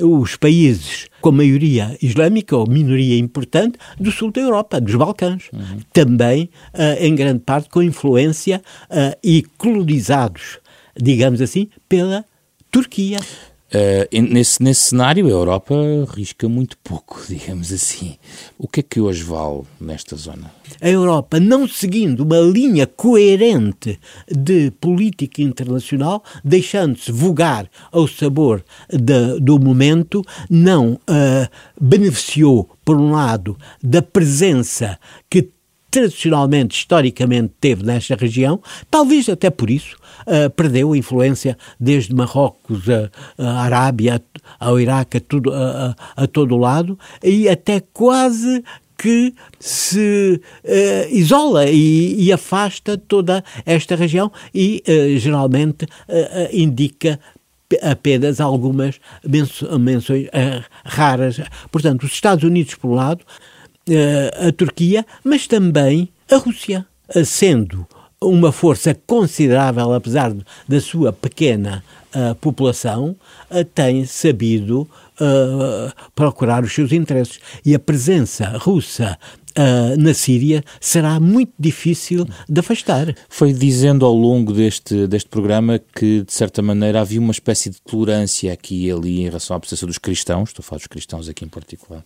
os 0.00 0.36
países 0.36 1.06
com 1.20 1.32
maioria 1.32 1.96
islâmica 2.02 2.56
ou 2.56 2.68
minoria 2.68 3.18
importante 3.18 3.78
do 3.98 4.10
sul 4.10 4.30
da 4.30 4.40
Europa, 4.40 4.80
dos 4.80 4.94
Balcãs. 4.94 5.44
Uhum. 5.52 5.80
Também, 5.92 6.50
uh, 6.74 6.96
em 7.00 7.14
grande 7.14 7.40
parte, 7.40 7.68
com 7.68 7.82
influência 7.82 8.62
uh, 8.90 9.16
e 9.22 9.42
colonizados, 9.58 10.58
digamos 10.96 11.40
assim, 11.40 11.68
pela 11.88 12.24
Turquia. 12.70 13.18
Uh, 13.74 14.22
nesse, 14.22 14.62
nesse 14.62 14.82
cenário, 14.90 15.26
a 15.26 15.30
Europa 15.30 15.74
risca 16.14 16.46
muito 16.46 16.76
pouco, 16.84 17.22
digamos 17.26 17.72
assim. 17.72 18.16
O 18.58 18.68
que 18.68 18.80
é 18.80 18.82
que 18.82 19.00
hoje 19.00 19.22
vale 19.22 19.62
nesta 19.80 20.14
zona? 20.14 20.52
A 20.78 20.88
Europa, 20.90 21.40
não 21.40 21.66
seguindo 21.66 22.20
uma 22.20 22.38
linha 22.38 22.86
coerente 22.86 23.98
de 24.30 24.70
política 24.72 25.40
internacional, 25.40 26.22
deixando-se 26.44 27.10
vogar 27.10 27.66
ao 27.90 28.06
sabor 28.06 28.62
de, 28.90 29.40
do 29.40 29.58
momento, 29.58 30.22
não 30.50 30.94
uh, 30.94 31.48
beneficiou, 31.80 32.68
por 32.84 32.96
um 32.96 33.12
lado, 33.12 33.56
da 33.82 34.02
presença 34.02 34.98
que 35.30 35.48
tradicionalmente, 35.92 36.74
historicamente, 36.74 37.52
teve 37.60 37.84
nesta 37.84 38.16
região, 38.16 38.60
talvez 38.90 39.28
até 39.28 39.50
por 39.50 39.68
isso 39.70 39.96
uh, 40.26 40.48
perdeu 40.50 40.92
a 40.92 40.96
influência 40.96 41.56
desde 41.78 42.14
Marrocos, 42.14 42.88
a, 42.88 43.10
a 43.38 43.62
Arábia, 43.64 44.20
ao 44.58 44.80
Iraque, 44.80 45.18
a, 45.18 45.20
tudo, 45.20 45.52
a, 45.52 45.94
a, 46.16 46.24
a 46.24 46.26
todo 46.26 46.56
lado, 46.56 46.98
e 47.22 47.46
até 47.46 47.78
quase 47.92 48.64
que 48.96 49.34
se 49.60 50.40
uh, 50.64 51.14
isola 51.14 51.66
e, 51.68 52.22
e, 52.22 52.32
afasta 52.32 52.96
toda 52.96 53.44
esta 53.66 53.94
região 53.94 54.32
e 54.54 54.82
uh, 54.88 55.18
geralmente 55.18 55.84
uh, 55.84 56.48
indica 56.52 57.20
apenas 57.82 58.40
algumas 58.40 59.00
menções 59.80 60.28
raras. 60.84 61.40
Portanto, 61.70 62.04
os 62.04 62.12
Estados 62.12 62.44
Unidos, 62.44 62.74
por 62.74 62.90
um 62.90 62.94
lado, 62.94 63.24
a 64.46 64.52
Turquia, 64.52 65.04
mas 65.24 65.46
também 65.46 66.08
a 66.30 66.36
Rússia, 66.36 66.86
sendo 67.24 67.86
uma 68.22 68.52
força 68.52 68.94
considerável, 69.06 69.92
apesar 69.92 70.32
da 70.68 70.80
sua 70.80 71.12
pequena 71.12 71.82
uh, 72.14 72.34
população, 72.36 73.16
uh, 73.50 73.64
tem 73.64 74.04
sabido 74.04 74.82
uh, 74.82 75.92
procurar 76.14 76.62
os 76.62 76.72
seus 76.72 76.92
interesses. 76.92 77.40
E 77.64 77.74
a 77.74 77.78
presença 77.78 78.56
russa 78.58 79.18
Uh, 79.52 80.00
na 80.00 80.14
Síria 80.14 80.64
será 80.80 81.20
muito 81.20 81.52
difícil 81.58 82.26
de 82.48 82.58
afastar. 82.58 83.14
Foi 83.28 83.52
dizendo 83.52 84.06
ao 84.06 84.14
longo 84.14 84.50
deste, 84.50 85.06
deste 85.06 85.28
programa 85.28 85.78
que, 85.94 86.22
de 86.22 86.32
certa 86.32 86.62
maneira, 86.62 87.02
havia 87.02 87.20
uma 87.20 87.32
espécie 87.32 87.68
de 87.68 87.78
tolerância 87.82 88.50
aqui 88.50 88.86
e 88.86 88.90
ali 88.90 89.20
em 89.20 89.24
relação 89.24 89.54
à 89.54 89.60
presença 89.60 89.86
dos 89.86 89.98
cristãos, 89.98 90.48
estou 90.48 90.62
a 90.62 90.66
falar 90.66 90.78
dos 90.78 90.86
cristãos 90.86 91.28
aqui 91.28 91.44
em 91.44 91.48
particular. 91.48 92.02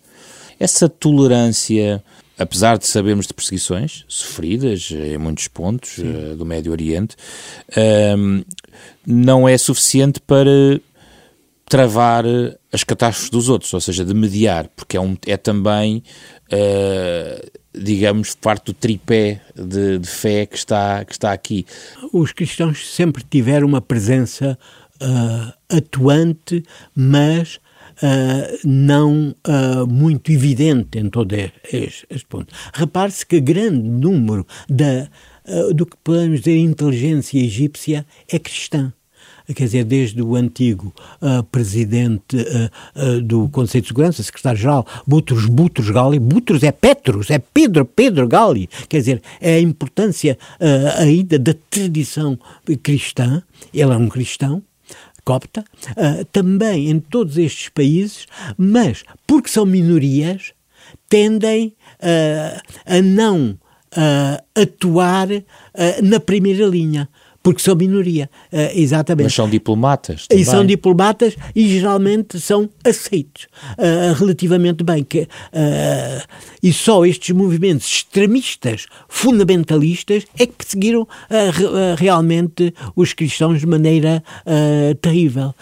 Essa 0.59 0.89
tolerância 0.89 2.03
apesar 2.39 2.79
de 2.79 2.87
sabermos 2.87 3.27
de 3.27 3.35
perseguições 3.35 4.05
sofridas 4.09 4.91
em 4.91 5.19
muitos 5.19 5.49
pontos 5.49 5.99
uh, 5.99 6.37
do 6.37 6.45
Médio 6.45 6.73
Oriente, 6.73 7.17
uh, 7.71 8.45
não 9.07 9.49
é 9.49 9.57
suficiente 9.57 10.21
para 10.21 10.81
travar 11.69 12.25
as 12.73 12.85
catástrofes 12.85 13.31
dos 13.31 13.49
outros, 13.49 13.73
ou 13.75 13.81
seja, 13.81 14.05
de 14.05 14.15
mediar, 14.15 14.69
porque 14.77 14.97
é, 14.97 15.01
um, 15.01 15.17
é 15.27 15.37
também, 15.37 16.03
uh, 16.53 17.51
digamos, 17.75 18.35
parte 18.35 18.67
do 18.67 18.73
tripé 18.73 19.41
de, 19.55 19.99
de, 19.99 20.09
fé 20.09 20.47
que 20.47 20.57
está, 20.57 21.05
que 21.05 21.13
está 21.13 21.33
aqui. 21.33 21.67
Os 22.13 22.33
cristãos 22.33 22.95
sempre 22.95 23.25
tiveram 23.29 23.67
uma 23.67 23.81
presença 23.81 24.59
ah, 25.01 25.55
atuante, 25.69 26.65
mas 26.95 27.61
uh, 28.03 28.59
não 28.65 29.35
uh, 29.47 29.87
muito 29.87 30.31
evidente 30.33 30.99
em 30.99 31.09
todo 31.09 31.33
este, 31.33 32.07
este 32.11 32.27
ponto. 32.27 32.53
Repare-se 32.73 33.25
que 33.25 33.41
grande 33.41 33.89
número 33.89 34.47
da, 34.69 35.09
uh, 35.47 35.75
do 35.75 35.87
que 35.87 35.97
podemos 36.03 36.41
dizer 36.41 36.57
inteligência 36.59 37.39
egípcia 37.39 38.07
é 38.31 38.39
cristã. 38.39 38.93
Quer 39.55 39.65
dizer, 39.65 39.85
desde 39.85 40.21
o 40.21 40.35
antigo 40.35 40.93
uh, 41.23 41.43
presidente 41.45 42.37
uh, 42.37 43.01
uh, 43.01 43.21
do 43.21 43.49
Conselho 43.49 43.83
de 43.83 43.89
Segurança, 43.89 44.23
secretário-geral, 44.23 44.85
Butros 45.07 45.47
Butros 45.47 45.89
Gali, 45.89 46.19
Butros 46.19 46.65
é 46.65 46.73
Petros, 46.73 47.31
é 47.31 47.39
Pedro, 47.39 47.85
Pedro 47.85 48.27
Gali, 48.27 48.69
quer 48.89 48.99
dizer, 48.99 49.23
é 49.41 49.55
a 49.55 49.61
importância 49.61 50.37
ainda 50.99 51.39
da 51.39 51.55
tradição 51.71 52.37
cristã, 52.83 53.41
ele 53.73 53.93
é 53.93 53.97
um 53.97 54.09
cristão, 54.09 54.63
copta, 55.27 55.65
uh, 55.91 56.25
também 56.27 56.89
em 56.89 57.01
todos 57.01 57.37
estes 57.37 57.69
países, 57.69 58.27
mas 58.57 59.03
porque 59.27 59.51
são 59.51 59.67
minorias, 59.67 60.53
tendem 61.09 61.75
uh, 61.99 62.63
a 62.87 63.03
não 63.03 63.59
uh, 63.93 64.45
atuar 64.55 65.29
na 66.03 66.21
primeira 66.21 66.65
linha 66.65 67.09
porque 67.47 67.63
são 67.63 67.77
minoria, 67.77 68.29
uh, 68.53 68.57
exatamente. 68.75 69.27
Mas 69.27 69.35
são 69.35 69.49
diplomatas 69.49 70.27
também. 70.27 70.43
E 70.43 70.45
são 70.45 70.67
diplomatas 70.67 71.37
e 71.55 71.69
geralmente 71.69 72.41
são 72.41 72.69
aceitos 72.83 73.47
uh, 73.79 74.15
relativamente 74.19 74.83
bem. 74.83 75.05
Que, 75.05 75.21
uh, 75.21 76.27
e 76.61 76.73
só 76.73 77.07
estes 77.07 77.31
movimentos 77.31 77.87
extremistas, 77.87 78.87
fundamentalistas, 79.09 80.25
é 80.37 80.45
que 80.45 80.55
perseguiram 80.55 81.07
realmente 81.97 82.75
os 82.97 83.13
cristãos 83.13 83.61
de 83.61 83.67
maneira 83.67 84.21
terrível. 85.01 85.55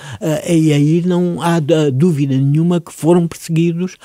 e 0.48 0.72
aí 0.72 1.02
não 1.04 1.42
há 1.42 1.60
dúvida 1.92 2.34
nenhuma 2.34 2.80
que 2.80 2.92
foram 2.92 3.28
perseguidos 3.28 3.96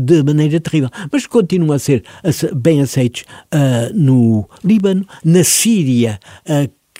de 0.00 0.22
maneira 0.24 0.58
terrível. 0.58 0.90
Mas 1.12 1.26
continuam 1.26 1.74
a 1.74 1.78
ser 1.78 2.02
bem 2.56 2.80
aceitos 2.80 3.24
no 3.94 4.48
Líbano, 4.64 5.06
na 5.24 5.44
Síria, 5.44 6.18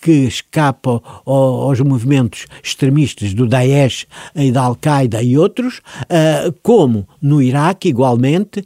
que 0.03 0.11
escapa 0.25 1.01
aos 1.25 1.81
movimentos 1.81 2.47
extremistas 2.63 3.33
do 3.33 3.47
Daesh 3.47 4.07
e 4.35 4.51
da 4.51 4.63
Al-Qaeda 4.63 5.23
e 5.23 5.39
outros, 5.39 5.81
ah, 6.11 6.53
como 6.63 7.07
no 7.23 7.41
Iraque, 7.41 7.89
igualmente. 7.89 8.65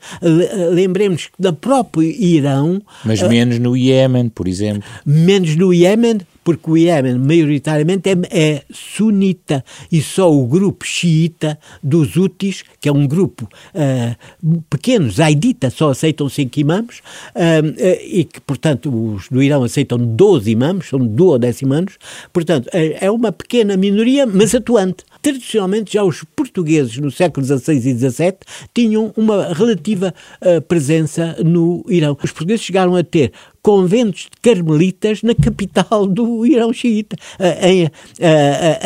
Lembremos 0.72 1.26
que 1.26 1.32
da 1.38 1.52
próprio 1.52 2.10
Irão. 2.10 2.82
Mas 3.04 3.22
menos 3.22 3.58
no 3.58 3.76
Iémen, 3.76 4.30
por 4.30 4.48
exemplo. 4.48 4.82
Menos 5.04 5.54
no 5.56 5.74
Iémen, 5.74 6.22
porque 6.46 6.70
o 6.70 6.76
Iémen 6.76 7.18
maioritariamente 7.18 8.08
é, 8.08 8.14
é, 8.30 8.62
sunita 8.70 9.64
e 9.90 10.00
só 10.00 10.32
o 10.32 10.46
grupo 10.46 10.86
xiita 10.86 11.58
dos 11.82 12.16
Houthis, 12.16 12.62
que 12.80 12.88
é 12.88 12.92
um 12.92 13.04
grupo 13.04 13.48
uh, 13.74 14.62
pequeno, 14.70 15.10
zaidita, 15.10 15.70
só 15.70 15.90
aceitam 15.90 16.28
cinco 16.28 16.60
imãs, 16.60 17.00
uh, 17.34 17.68
uh, 17.68 18.00
e 18.00 18.22
que, 18.22 18.40
portanto, 18.40 18.94
os 18.94 19.28
do 19.28 19.42
Irão 19.42 19.64
aceitam 19.64 19.98
12 19.98 20.48
imãs, 20.52 20.86
são 20.88 21.04
duodécimos, 21.04 21.98
portanto, 22.32 22.70
é, 22.72 23.06
é 23.06 23.10
uma 23.10 23.32
pequena 23.32 23.76
minoria, 23.76 24.24
mas 24.24 24.54
atuante. 24.54 25.04
Tradicionalmente, 25.20 25.94
já 25.94 26.04
os 26.04 26.22
portugueses 26.36 26.96
no 26.98 27.10
século 27.10 27.44
XVI 27.44 27.74
e 27.74 27.80
XVII 27.80 28.36
tinham 28.72 29.12
uma 29.16 29.52
relativa 29.52 30.14
presença 30.68 31.36
no 31.44 31.84
Irão. 31.88 32.16
Os 32.22 32.30
portugueses 32.30 32.64
chegaram 32.64 32.94
a 32.94 33.02
ter 33.02 33.32
conventos 33.66 34.28
de 34.30 34.40
carmelitas 34.40 35.24
na 35.24 35.34
capital 35.34 36.06
do 36.06 36.46
Irão 36.46 36.72
xiita, 36.72 37.16
em, 37.60 37.90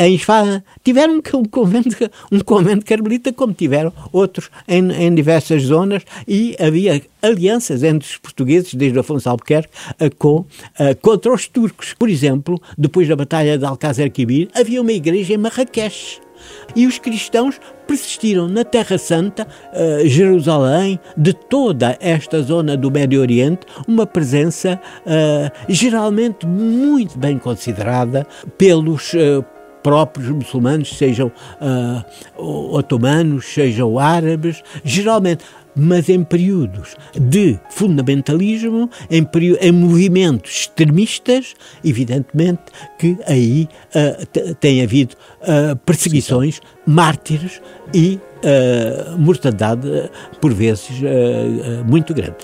em 0.02 0.14
Isfahan. 0.14 0.62
Tiveram 0.82 1.20
um 1.34 1.44
convento, 1.44 2.10
um 2.32 2.40
convento 2.40 2.86
carmelita, 2.86 3.30
como 3.30 3.52
tiveram 3.52 3.92
outros 4.10 4.48
em, 4.66 4.90
em 4.90 5.14
diversas 5.14 5.64
zonas, 5.64 6.02
e 6.26 6.56
havia 6.58 7.02
alianças 7.20 7.82
entre 7.82 8.08
os 8.08 8.16
portugueses, 8.16 8.72
desde 8.72 8.98
Afonso 8.98 9.28
Albuquerque, 9.28 9.68
com, 10.18 10.46
contra 11.02 11.30
os 11.30 11.46
turcos. 11.46 11.92
Por 11.92 12.08
exemplo, 12.08 12.58
depois 12.78 13.06
da 13.06 13.14
Batalha 13.14 13.58
de 13.58 13.66
Alcácer 13.66 14.10
Quibir, 14.10 14.48
havia 14.54 14.80
uma 14.80 14.92
igreja 14.92 15.34
em 15.34 15.36
Marrakech 15.36 16.22
e 16.74 16.87
os 16.87 16.98
cristãos 16.98 17.61
persistiram 17.87 18.46
na 18.48 18.64
Terra 18.64 18.98
Santa, 18.98 19.46
uh, 19.72 20.07
Jerusalém, 20.07 21.00
de 21.16 21.33
toda 21.33 21.96
esta 22.00 22.42
zona 22.42 22.76
do 22.76 22.90
Médio 22.90 23.20
Oriente, 23.20 23.66
uma 23.87 24.07
presença 24.07 24.81
uh, 25.05 25.64
geralmente 25.68 26.46
muito 26.46 27.18
bem 27.18 27.38
considerada 27.38 28.26
pelos 28.57 29.12
uh, 29.14 29.44
próprios 29.83 30.29
muçulmanos, 30.29 30.90
sejam 30.90 31.33
otomanos, 32.37 33.46
sejam 33.46 33.98
árabes, 33.98 34.62
geralmente 34.85 35.42
mas 35.74 36.09
em 36.09 36.22
períodos 36.24 36.96
de 37.14 37.59
fundamentalismo, 37.70 38.90
em, 39.11 39.26
em 39.61 39.72
movimentos 39.72 40.61
extremistas, 40.61 41.54
evidentemente 41.85 42.62
que 42.98 43.16
aí 43.26 43.68
uh, 43.94 44.54
tem 44.56 44.83
havido 44.83 45.14
uh, 45.42 45.76
perseguições, 45.76 46.56
Sim. 46.56 46.61
mártires 46.87 47.61
e 47.94 48.18
uh, 48.44 49.18
mortandade, 49.18 50.11
por 50.40 50.52
vezes, 50.52 51.00
muito 51.87 52.14
grande. 52.14 52.37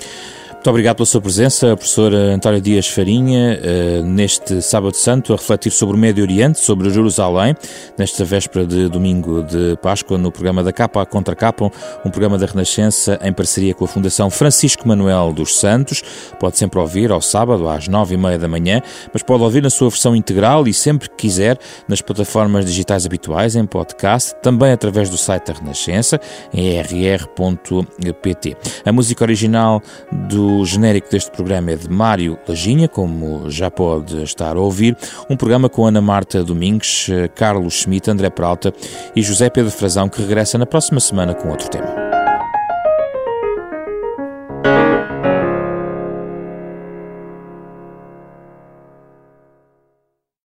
Muito 0.66 0.72
obrigado 0.72 0.96
pela 0.96 1.06
sua 1.06 1.20
presença, 1.20 1.76
professor 1.76 2.12
António 2.12 2.60
Dias 2.60 2.88
Farinha, 2.88 3.56
eh, 3.62 4.02
neste 4.02 4.60
Sábado 4.60 4.96
Santo, 4.96 5.32
a 5.32 5.36
refletir 5.36 5.70
sobre 5.70 5.94
o 5.94 5.98
Médio 5.98 6.24
Oriente, 6.24 6.58
sobre 6.58 6.90
Jerusalém, 6.90 7.54
nesta 7.96 8.24
véspera 8.24 8.66
de 8.66 8.88
domingo 8.88 9.44
de 9.44 9.76
Páscoa, 9.80 10.18
no 10.18 10.32
programa 10.32 10.64
da 10.64 10.72
Capa 10.72 11.06
contra 11.06 11.36
Capa, 11.36 11.70
um 12.04 12.10
programa 12.10 12.36
da 12.36 12.46
Renascença 12.46 13.16
em 13.22 13.32
parceria 13.32 13.74
com 13.74 13.84
a 13.84 13.86
Fundação 13.86 14.28
Francisco 14.28 14.88
Manuel 14.88 15.32
dos 15.32 15.56
Santos. 15.56 16.02
Pode 16.40 16.58
sempre 16.58 16.80
ouvir 16.80 17.12
ao 17.12 17.22
sábado, 17.22 17.68
às 17.68 17.86
nove 17.86 18.16
e 18.16 18.18
meia 18.18 18.36
da 18.36 18.48
manhã, 18.48 18.82
mas 19.12 19.22
pode 19.22 19.44
ouvir 19.44 19.62
na 19.62 19.70
sua 19.70 19.88
versão 19.88 20.16
integral 20.16 20.66
e 20.66 20.74
sempre 20.74 21.08
que 21.08 21.14
quiser 21.14 21.56
nas 21.86 22.00
plataformas 22.00 22.66
digitais 22.66 23.06
habituais, 23.06 23.54
em 23.54 23.64
podcast, 23.64 24.34
também 24.42 24.72
através 24.72 25.08
do 25.10 25.16
site 25.16 25.46
da 25.46 25.52
Renascença, 25.60 26.20
em 26.52 26.76
rr.pt. 26.80 28.56
A 28.84 28.90
música 28.90 29.22
original 29.22 29.80
do 30.10 30.55
o 30.56 30.64
genérico 30.64 31.10
deste 31.10 31.30
programa 31.30 31.72
é 31.72 31.76
de 31.76 31.88
Mário 31.88 32.38
Laginha, 32.48 32.88
como 32.88 33.50
já 33.50 33.70
pode 33.70 34.22
estar 34.22 34.56
a 34.56 34.60
ouvir. 34.60 34.96
Um 35.28 35.36
programa 35.36 35.68
com 35.68 35.86
Ana 35.86 36.00
Marta 36.00 36.42
Domingues, 36.42 37.08
Carlos 37.34 37.74
Schmidt, 37.74 38.10
André 38.10 38.30
Peralta 38.30 38.72
e 39.14 39.22
José 39.22 39.50
Pedro 39.50 39.70
Frazão, 39.70 40.08
que 40.08 40.20
regressa 40.22 40.58
na 40.58 40.66
próxima 40.66 41.00
semana 41.00 41.34
com 41.34 41.48
outro 41.48 41.68
tema. 41.68 42.05